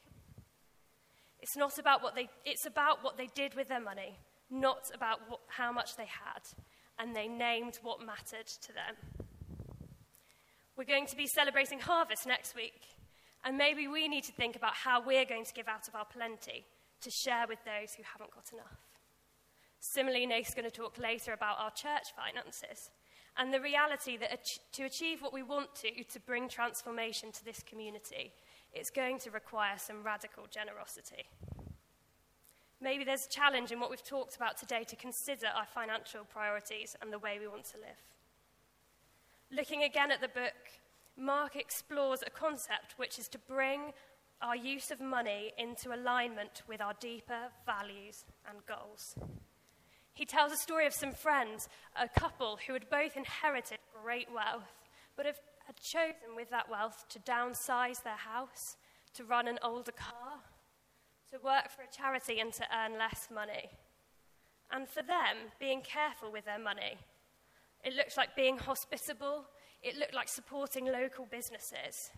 It's 1.42 1.58
not 1.58 1.78
about 1.78 2.02
what 2.04 2.16
they, 2.16 2.30
it's 2.46 2.66
about 2.66 3.04
what 3.04 3.18
they 3.18 3.28
did 3.36 3.56
with 3.56 3.68
their 3.68 3.82
money, 3.82 4.18
not 4.50 4.90
about 4.94 5.20
what, 5.28 5.42
how 5.48 5.72
much 5.72 5.96
they 5.96 6.06
had, 6.06 6.42
and 6.98 7.16
they 7.16 7.28
named 7.28 7.80
what 7.82 8.06
mattered 8.06 8.48
to 8.48 8.74
them. 8.74 8.96
We're 10.78 10.86
going 10.86 11.08
to 11.08 11.16
be 11.16 11.28
celebrating 11.28 11.80
harvest 11.80 12.26
next 12.26 12.56
week, 12.56 12.82
and 13.44 13.58
maybe 13.58 13.88
we 13.88 14.08
need 14.08 14.24
to 14.26 14.32
think 14.32 14.56
about 14.56 14.74
how 14.74 15.02
we're 15.02 15.26
going 15.26 15.46
to 15.46 15.54
give 15.54 15.68
out 15.68 15.88
of 15.88 15.96
our 15.96 16.06
plenty 16.06 16.66
to 17.02 17.10
share 17.10 17.46
with 17.48 17.60
those 17.64 17.94
who 17.96 18.04
haven't 18.04 18.32
got 18.32 18.52
enough. 18.52 18.80
Similarly, 19.80 20.26
Nate's 20.26 20.54
going 20.54 20.70
to 20.70 20.72
talk 20.72 20.98
later 20.98 21.32
about 21.32 21.58
our 21.60 21.72
church 21.72 22.14
finances 22.16 22.90
and 23.38 23.54
the 23.54 23.62
reality 23.62 24.18
that 24.18 24.46
to 24.74 24.84
achieve 24.84 25.22
what 25.22 25.34
we 25.34 25.44
want 25.44 25.74
to, 25.76 26.04
to 26.04 26.20
bring 26.20 26.50
transformation 26.50 27.32
to 27.32 27.46
this 27.46 27.64
community, 27.64 28.34
it's 28.74 28.90
going 28.90 29.18
to 29.20 29.32
require 29.32 29.78
some 29.78 30.04
radical 30.04 30.46
generosity. 30.52 31.24
Maybe 32.82 33.06
there's 33.06 33.28
a 33.28 33.30
challenge 33.30 33.72
in 33.72 33.80
what 33.80 33.90
we've 33.90 34.04
talked 34.04 34.36
about 34.36 34.58
today 34.58 34.84
to 34.86 34.96
consider 34.96 35.48
our 35.56 35.66
financial 35.66 36.26
priorities 36.26 36.96
and 37.02 37.12
the 37.12 37.20
way 37.20 37.38
we 37.40 37.48
want 37.48 37.66
to 37.72 37.78
live. 37.78 38.00
Looking 39.52 39.84
again 39.84 40.12
at 40.12 40.22
the 40.22 40.28
book, 40.28 40.49
Mark 41.20 41.56
explores 41.58 42.24
a 42.26 42.30
concept 42.30 42.94
which 42.98 43.20
is 43.20 43.28
to 43.28 43.38
bring 43.38 43.92
our 44.42 44.56
use 44.56 44.90
of 44.90 45.02
money 45.02 45.52
into 45.58 45.94
alignment 45.94 46.64
with 46.68 46.80
our 46.80 46.94
deeper 47.02 47.50
values 47.66 48.24
and 48.50 48.66
goals. 48.66 49.16
He 50.14 50.26
tells 50.26 50.54
a 50.54 50.58
story 50.58 50.88
of 50.88 50.94
some 50.94 51.12
friends, 51.12 51.68
a 51.96 52.08
couple 52.08 52.58
who 52.66 52.74
had 52.74 52.90
both 52.90 53.18
inherited 53.18 53.80
great 54.02 54.28
wealth, 54.34 54.88
but 55.18 55.26
have, 55.26 55.40
had 55.66 55.76
chosen 55.76 56.36
with 56.36 56.50
that 56.52 56.70
wealth 56.70 57.06
to 57.10 57.20
downsize 57.20 58.02
their 58.04 58.16
house, 58.16 58.78
to 59.14 59.26
run 59.26 59.48
an 59.48 59.60
older 59.62 59.92
car, 59.92 60.40
to 61.32 61.38
work 61.44 61.70
for 61.70 61.82
a 61.82 61.96
charity 61.96 62.40
and 62.40 62.54
to 62.54 62.64
earn 62.74 62.98
less 62.98 63.28
money. 63.34 63.70
And 64.72 64.88
for 64.88 65.04
them, 65.04 65.52
being 65.60 65.82
careful 65.82 66.32
with 66.32 66.46
their 66.46 66.60
money. 66.60 66.98
It 67.84 67.96
looked 67.96 68.18
like 68.18 68.36
being 68.36 68.58
hospitable, 68.58 69.46
it 69.82 69.98
looked 69.98 70.14
like 70.14 70.28
supporting 70.28 70.86
local 70.86 71.26
businesses. 71.30 72.12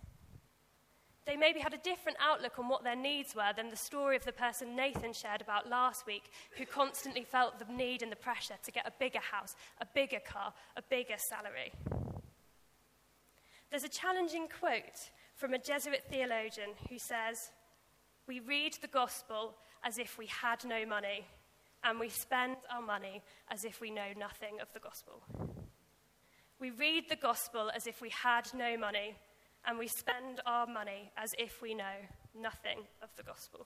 They 1.26 1.38
maybe 1.38 1.60
had 1.60 1.74
a 1.74 1.78
different 1.78 2.18
outlook 2.20 2.58
on 2.58 2.68
what 2.68 2.84
their 2.84 2.96
needs 2.96 3.36
were 3.36 3.54
than 3.56 3.70
the 3.70 3.76
story 3.76 4.16
of 4.16 4.26
the 4.26 4.32
person 4.32 4.76
Nathan 4.76 5.14
shared 5.14 5.42
about 5.42 5.70
last 5.70 6.08
week, 6.08 6.32
who 6.58 6.66
constantly 6.66 7.24
felt 7.24 7.60
the 7.60 7.72
need 7.72 8.02
and 8.02 8.12
the 8.12 8.16
pressure 8.16 8.56
to 8.64 8.72
get 8.72 8.88
a 8.88 8.94
bigger 9.00 9.20
house, 9.20 9.56
a 9.80 9.86
bigger 9.86 10.20
car, 10.20 10.54
a 10.76 10.82
bigger 10.82 11.18
salary. 11.18 11.72
There's 13.70 13.84
a 13.84 13.90
challenging 13.90 14.48
quote 14.48 15.12
from 15.36 15.54
a 15.54 15.60
Jesuit 15.60 16.04
theologian 16.10 16.72
who 16.90 16.98
says, 16.98 17.52
we 18.28 18.40
read 18.40 18.74
the 18.82 18.88
gospel 18.88 19.56
as 19.84 19.98
if 19.98 20.18
we 20.18 20.26
had 20.26 20.66
no 20.66 20.86
money, 20.86 21.26
and 21.84 22.00
we 22.00 22.10
spend 22.10 22.58
our 22.74 22.82
money 22.82 23.22
as 23.50 23.64
if 23.64 23.80
we 23.80 23.92
know 23.92 24.10
nothing 24.18 24.60
of 24.62 24.68
the 24.74 24.80
gospel. 24.80 25.22
We 26.62 26.70
read 26.70 27.10
the 27.10 27.16
gospel 27.16 27.72
as 27.76 27.88
if 27.88 28.04
we 28.04 28.10
had 28.10 28.48
no 28.54 28.78
money, 28.78 29.16
and 29.66 29.80
we 29.80 29.88
spend 29.88 30.42
our 30.46 30.68
money 30.68 31.12
as 31.18 31.34
if 31.40 31.60
we 31.60 31.74
know 31.74 31.98
nothing 32.40 32.78
of 33.02 33.10
the 33.18 33.24
gospel. 33.24 33.66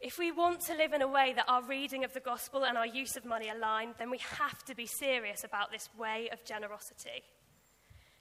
If 0.00 0.18
we 0.18 0.32
want 0.32 0.60
to 0.62 0.74
live 0.74 0.94
in 0.94 1.02
a 1.02 1.08
way 1.08 1.34
that 1.36 1.44
our 1.48 1.62
reading 1.62 2.02
of 2.02 2.14
the 2.14 2.20
gospel 2.20 2.64
and 2.64 2.78
our 2.78 2.86
use 2.86 3.14
of 3.14 3.26
money 3.26 3.50
align, 3.50 3.94
then 3.98 4.10
we 4.10 4.20
have 4.38 4.64
to 4.64 4.74
be 4.74 4.86
serious 4.86 5.44
about 5.44 5.70
this 5.70 5.90
way 5.98 6.30
of 6.32 6.42
generosity. 6.46 7.24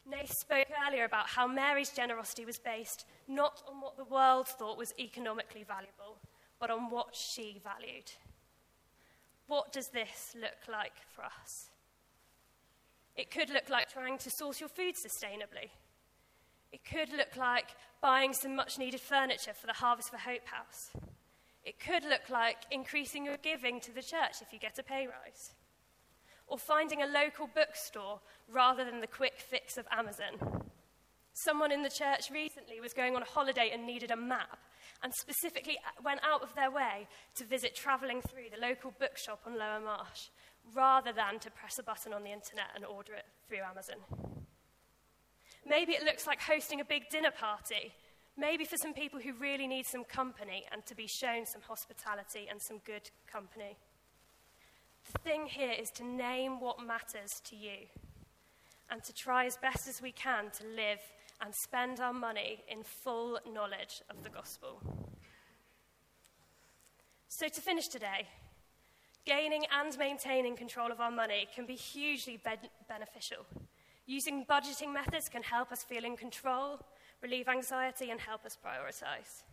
Nath 0.05 0.33
spoke 0.37 0.67
earlier 0.85 1.05
about 1.05 1.27
how 1.27 1.47
Mary's 1.47 1.91
generosity 1.91 2.43
was 2.43 2.59
based 2.59 3.05
not 3.29 3.63
on 3.69 3.79
what 3.79 3.95
the 3.95 4.03
world 4.03 4.49
thought 4.49 4.77
was 4.77 4.93
economically 4.99 5.63
valuable, 5.63 6.17
but 6.59 6.71
on 6.71 6.89
what 6.89 7.15
she 7.15 7.61
valued. 7.63 8.11
What 9.47 9.71
does 9.71 9.87
this 9.89 10.35
look 10.35 10.67
like 10.67 10.95
for 11.15 11.23
us? 11.23 11.69
It 13.17 13.31
could 13.31 13.49
look 13.49 13.69
like 13.69 13.91
trying 13.91 14.17
to 14.19 14.29
source 14.29 14.59
your 14.59 14.69
food 14.69 14.95
sustainably. 14.95 15.69
It 16.71 16.85
could 16.85 17.11
look 17.11 17.35
like 17.35 17.69
buying 18.01 18.33
some 18.33 18.55
much 18.55 18.77
needed 18.77 19.01
furniture 19.01 19.53
for 19.53 19.67
the 19.67 19.73
Harvest 19.73 20.11
for 20.11 20.17
Hope 20.17 20.45
house. 20.45 20.91
It 21.65 21.79
could 21.79 22.03
look 22.03 22.29
like 22.29 22.57
increasing 22.71 23.25
your 23.25 23.37
giving 23.37 23.79
to 23.81 23.91
the 23.91 24.01
church 24.01 24.41
if 24.41 24.53
you 24.53 24.59
get 24.59 24.79
a 24.79 24.83
pay 24.83 25.07
rise 25.07 25.53
or 26.47 26.57
finding 26.57 27.01
a 27.01 27.07
local 27.07 27.49
bookstore 27.53 28.19
rather 28.51 28.85
than 28.85 29.01
the 29.01 29.07
quick 29.07 29.39
fix 29.39 29.77
of 29.77 29.85
Amazon. 29.91 30.63
Someone 31.33 31.71
in 31.71 31.83
the 31.83 31.89
church 31.89 32.31
recently 32.31 32.79
was 32.79 32.93
going 32.93 33.15
on 33.15 33.21
a 33.21 33.25
holiday 33.25 33.69
and 33.71 33.85
needed 33.85 34.09
a 34.09 34.15
map, 34.15 34.57
and 35.03 35.13
specifically 35.13 35.77
went 36.03 36.21
out 36.23 36.41
of 36.41 36.55
their 36.55 36.71
way 36.71 37.07
to 37.35 37.45
visit 37.45 37.75
travelling 37.75 38.21
through 38.21 38.49
the 38.49 38.59
local 38.59 38.91
bookshop 38.97 39.41
on 39.45 39.57
Lower 39.57 39.79
Marsh, 39.79 40.29
rather 40.75 41.11
than 41.11 41.39
to 41.39 41.51
press 41.51 41.77
a 41.79 41.83
button 41.83 42.13
on 42.13 42.23
the 42.23 42.31
internet 42.31 42.67
and 42.75 42.85
order 42.85 43.13
it 43.13 43.25
through 43.47 43.59
Amazon. 43.59 43.97
Maybe 45.65 45.93
it 45.93 46.03
looks 46.03 46.25
like 46.25 46.41
hosting 46.41 46.79
a 46.79 46.85
big 46.85 47.09
dinner 47.09 47.31
party, 47.31 47.93
maybe 48.37 48.63
for 48.63 48.77
some 48.77 48.93
people 48.93 49.19
who 49.19 49.33
really 49.33 49.67
need 49.67 49.85
some 49.85 50.03
company 50.03 50.63
and 50.71 50.85
to 50.85 50.95
be 50.95 51.07
shown 51.07 51.45
some 51.45 51.61
hospitality 51.61 52.47
and 52.49 52.61
some 52.61 52.79
good 52.85 53.09
company. 53.31 53.77
The 55.11 55.19
thing 55.19 55.45
here 55.45 55.71
is 55.71 55.89
to 55.95 56.05
name 56.05 56.59
what 56.59 56.85
matters 56.85 57.41
to 57.45 57.55
you 57.55 57.87
and 58.89 59.03
to 59.03 59.13
try 59.13 59.45
as 59.45 59.57
best 59.57 59.87
as 59.87 60.01
we 60.01 60.11
can 60.11 60.51
to 60.51 60.65
live 60.67 60.99
and 61.41 61.53
spend 61.53 61.99
our 61.99 62.13
money 62.13 62.63
in 62.69 62.83
full 62.83 63.39
knowledge 63.51 64.01
of 64.09 64.23
the 64.23 64.29
gospel. 64.29 64.81
So, 67.27 67.47
to 67.47 67.61
finish 67.61 67.87
today, 67.87 68.27
gaining 69.27 69.65
and 69.77 69.97
maintaining 69.97 70.55
control 70.55 70.89
of 70.89 71.01
our 71.01 71.11
money 71.11 71.47
can 71.53 71.65
be 71.65 71.75
hugely 71.75 72.39
be- 72.43 72.69
beneficial. 72.87 73.45
Using 74.05 74.45
budgeting 74.45 74.93
methods 74.93 75.27
can 75.27 75.43
help 75.43 75.71
us 75.73 75.83
feel 75.83 76.05
in 76.05 76.15
control, 76.15 76.79
relieve 77.21 77.49
anxiety, 77.49 78.09
and 78.09 78.21
help 78.21 78.45
us 78.45 78.57
prioritize. 78.65 79.43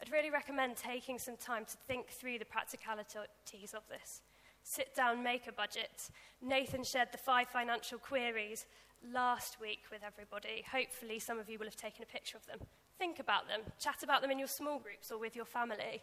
I'd 0.00 0.12
really 0.12 0.30
recommend 0.30 0.76
taking 0.76 1.18
some 1.18 1.36
time 1.36 1.64
to 1.64 1.76
think 1.88 2.06
through 2.08 2.38
the 2.38 2.44
practicalities 2.44 3.74
of 3.74 3.82
this 3.88 4.22
sit 4.62 4.94
down, 4.94 5.22
make 5.22 5.48
a 5.48 5.52
budget. 5.52 6.10
Nathan 6.42 6.84
shared 6.84 7.08
the 7.10 7.18
five 7.18 7.48
financial 7.48 7.98
queries 7.98 8.66
last 9.12 9.60
week 9.60 9.80
with 9.90 10.02
everybody. 10.06 10.62
Hopefully, 10.70 11.18
some 11.18 11.38
of 11.38 11.48
you 11.48 11.58
will 11.58 11.66
have 11.66 11.76
taken 11.76 12.02
a 12.02 12.06
picture 12.06 12.36
of 12.36 12.46
them. 12.46 12.58
Think 12.98 13.18
about 13.18 13.48
them, 13.48 13.62
chat 13.80 14.02
about 14.02 14.20
them 14.20 14.30
in 14.30 14.38
your 14.38 14.48
small 14.48 14.78
groups 14.78 15.10
or 15.10 15.18
with 15.18 15.34
your 15.34 15.46
family, 15.46 16.02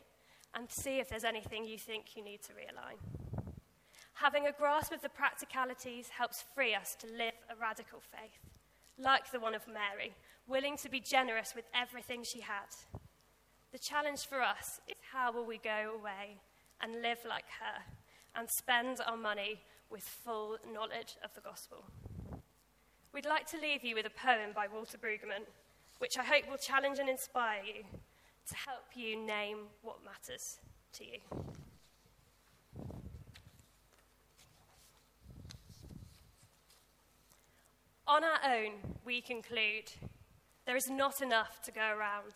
and 0.58 0.72
see 0.72 1.00
if 1.00 1.08
there's 1.08 1.24
anything 1.24 1.66
you 1.66 1.78
think 1.78 2.16
you 2.16 2.24
need 2.24 2.42
to 2.42 2.52
realign. 2.54 2.98
Having 4.14 4.48
a 4.48 4.52
grasp 4.52 4.92
of 4.92 5.04
the 5.04 5.10
practicalities 5.10 6.10
helps 6.10 6.44
free 6.56 6.74
us 6.74 6.96
to 6.96 7.06
live 7.06 7.36
a 7.52 7.56
radical 7.62 8.00
faith, 8.00 8.40
like 8.98 9.32
the 9.32 9.40
one 9.40 9.54
of 9.54 9.68
Mary, 9.68 10.16
willing 10.48 10.76
to 10.78 10.90
be 10.90 11.00
generous 11.00 11.54
with 11.56 11.66
everything 11.76 12.24
she 12.24 12.42
had. 12.42 12.74
The 13.72 13.78
challenge 13.78 14.26
for 14.26 14.42
us 14.42 14.82
is 14.88 14.96
how 15.12 15.32
will 15.32 15.46
we 15.46 15.60
go 15.60 15.94
away 15.96 16.40
and 16.82 17.04
live 17.04 17.20
like 17.30 17.46
her 17.60 17.84
and 18.36 18.50
spend 18.50 19.00
our 19.06 19.18
money 19.18 19.60
with 19.92 20.02
full 20.02 20.58
knowledge 20.74 21.18
of 21.24 21.36
the 21.36 21.42
gospel. 21.42 21.86
We'd 23.14 23.26
like 23.26 23.46
to 23.52 23.62
leave 23.62 23.84
you 23.84 23.94
with 23.94 24.08
a 24.08 24.10
poem 24.10 24.52
by 24.56 24.68
Walter 24.68 24.98
Brueggemann, 24.98 25.46
which 26.00 26.18
I 26.18 26.24
hope 26.24 26.50
will 26.50 26.58
challenge 26.58 26.98
and 26.98 27.10
inspire 27.10 27.62
you 27.64 27.84
to 28.48 28.56
help 28.56 28.86
you 28.96 29.16
name 29.16 29.58
what 29.82 29.98
matters 30.04 30.60
to 30.94 31.06
you. 31.06 31.20
On 38.08 38.24
our 38.24 38.40
own, 38.56 38.72
we 39.06 39.20
conclude 39.20 39.92
there 40.66 40.78
is 40.78 40.90
not 40.90 41.22
enough 41.22 41.62
to 41.64 41.72
go 41.72 41.82
around. 41.82 42.32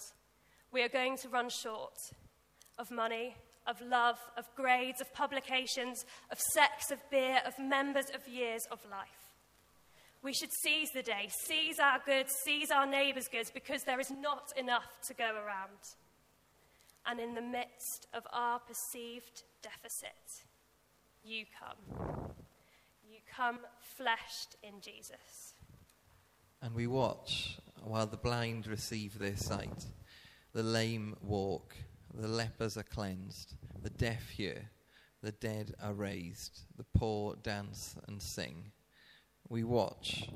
We 0.71 0.83
are 0.83 0.89
going 0.89 1.17
to 1.17 1.29
run 1.29 1.49
short 1.49 1.97
of 2.77 2.91
money, 2.91 3.35
of 3.65 3.79
love, 3.81 4.17
of 4.37 4.45
grades, 4.55 4.99
of 4.99 5.13
publications, 5.13 6.05
of 6.29 6.39
sex, 6.39 6.91
of 6.91 6.99
beer, 7.09 7.39
of 7.45 7.57
members, 7.57 8.05
of 8.13 8.27
years 8.27 8.63
of 8.69 8.79
life. 8.89 9.07
We 10.23 10.33
should 10.33 10.51
seize 10.63 10.89
the 10.93 11.03
day, 11.03 11.29
seize 11.47 11.79
our 11.79 11.99
goods, 12.05 12.33
seize 12.43 12.69
our 12.69 12.85
neighbours' 12.85 13.27
goods, 13.27 13.49
because 13.49 13.83
there 13.83 13.99
is 13.99 14.11
not 14.11 14.51
enough 14.57 14.99
to 15.07 15.13
go 15.13 15.31
around. 15.33 15.79
And 17.05 17.19
in 17.19 17.33
the 17.33 17.41
midst 17.41 18.07
of 18.13 18.23
our 18.31 18.59
perceived 18.59 19.43
deficit, 19.61 20.43
you 21.23 21.45
come. 21.59 22.33
You 23.03 23.19
come 23.35 23.59
fleshed 23.79 24.55
in 24.63 24.81
Jesus. 24.81 25.53
And 26.61 26.75
we 26.75 26.87
watch 26.87 27.57
while 27.83 28.05
the 28.05 28.17
blind 28.17 28.67
receive 28.67 29.17
their 29.17 29.35
sight, 29.35 29.85
the 30.53 30.63
lame 30.63 31.15
walk, 31.21 31.75
the 32.13 32.27
lepers 32.27 32.77
are 32.77 32.83
cleansed, 32.83 33.55
the 33.81 33.89
deaf 33.89 34.29
hear, 34.29 34.69
the 35.23 35.31
dead 35.31 35.73
are 35.81 35.93
raised, 35.93 36.61
the 36.77 36.85
poor 36.97 37.35
dance 37.35 37.95
and 38.07 38.21
sing. 38.21 38.71
We 39.49 39.63
watch, 39.63 40.29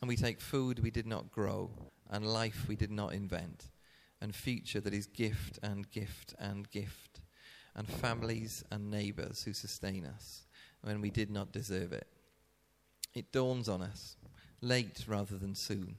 and 0.00 0.08
we 0.08 0.16
take 0.16 0.40
food 0.40 0.80
we 0.80 0.90
did 0.90 1.06
not 1.06 1.30
grow, 1.30 1.70
and 2.10 2.26
life 2.26 2.64
we 2.68 2.76
did 2.76 2.90
not 2.90 3.12
invent, 3.12 3.68
and 4.20 4.34
future 4.34 4.80
that 4.80 4.94
is 4.94 5.06
gift 5.06 5.58
and 5.62 5.90
gift 5.90 6.34
and 6.38 6.70
gift, 6.70 7.20
and 7.74 7.88
families 7.88 8.64
and 8.70 8.90
neighbours 8.90 9.42
who 9.44 9.52
sustain 9.52 10.04
us 10.04 10.46
when 10.82 11.00
we 11.00 11.10
did 11.10 11.30
not 11.30 11.52
deserve 11.52 11.92
it. 11.92 12.06
It 13.14 13.32
dawns 13.32 13.68
on 13.68 13.82
us 13.82 14.16
late 14.60 15.04
rather 15.06 15.36
than 15.36 15.54
soon, 15.54 15.96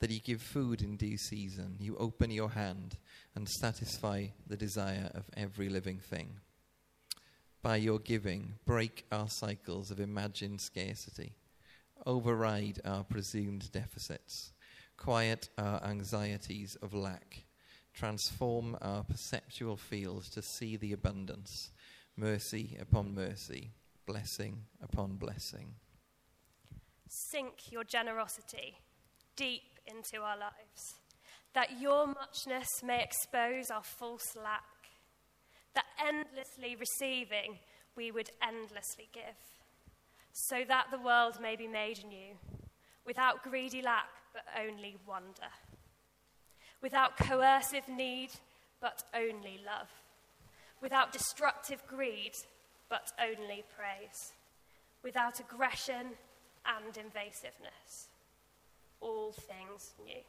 that 0.00 0.10
you 0.10 0.20
give 0.20 0.42
food 0.42 0.82
in 0.82 0.96
due 0.96 1.16
season, 1.16 1.76
you 1.78 1.96
open 1.96 2.30
your 2.30 2.50
hand 2.50 2.96
and 3.34 3.48
satisfy 3.48 4.26
the 4.46 4.56
desire 4.56 5.10
of 5.14 5.24
every 5.36 5.68
living 5.68 5.98
thing. 5.98 6.30
By 7.62 7.76
your 7.76 8.00
giving, 8.00 8.54
break 8.64 9.04
our 9.12 9.28
cycles 9.28 9.90
of 9.90 10.00
imagined 10.00 10.60
scarcity, 10.60 11.36
override 12.04 12.80
our 12.84 13.04
presumed 13.04 13.70
deficits, 13.70 14.52
quiet 14.96 15.48
our 15.58 15.82
anxieties 15.84 16.76
of 16.82 16.94
lack, 16.94 17.44
transform 17.94 18.76
our 18.80 19.02
perceptual 19.04 19.76
fields 19.76 20.30
to 20.30 20.42
see 20.42 20.76
the 20.76 20.92
abundance, 20.92 21.70
mercy 22.16 22.76
upon 22.80 23.14
mercy, 23.14 23.72
blessing 24.06 24.64
upon 24.82 25.16
blessing. 25.16 25.74
Sink 27.08 27.70
your 27.70 27.84
generosity 27.84 28.78
deep 29.36 29.78
into 29.86 30.22
our 30.22 30.36
lives, 30.36 30.94
that 31.54 31.80
your 31.80 32.06
muchness 32.06 32.82
may 32.82 33.02
expose 33.02 33.70
our 33.70 33.82
false 33.82 34.36
lack, 34.36 34.62
that 35.74 35.84
endlessly 36.06 36.76
receiving 36.76 37.58
we 37.96 38.10
would 38.10 38.30
endlessly 38.42 39.08
give, 39.12 39.22
so 40.32 40.64
that 40.66 40.86
the 40.90 40.98
world 40.98 41.38
may 41.40 41.56
be 41.56 41.66
made 41.66 42.04
new, 42.06 42.36
without 43.06 43.42
greedy 43.42 43.82
lack, 43.82 44.08
but 44.32 44.44
only 44.66 44.96
wonder, 45.06 45.50
without 46.82 47.16
coercive 47.16 47.88
need, 47.88 48.30
but 48.80 49.02
only 49.14 49.60
love, 49.64 49.88
without 50.80 51.12
destructive 51.12 51.82
greed, 51.86 52.32
but 52.88 53.12
only 53.20 53.64
praise, 53.76 54.32
without 55.02 55.40
aggression 55.40 56.08
and 56.66 56.94
invasiveness. 56.94 58.08
All 59.00 59.32
things 59.32 59.94
new. 60.04 60.22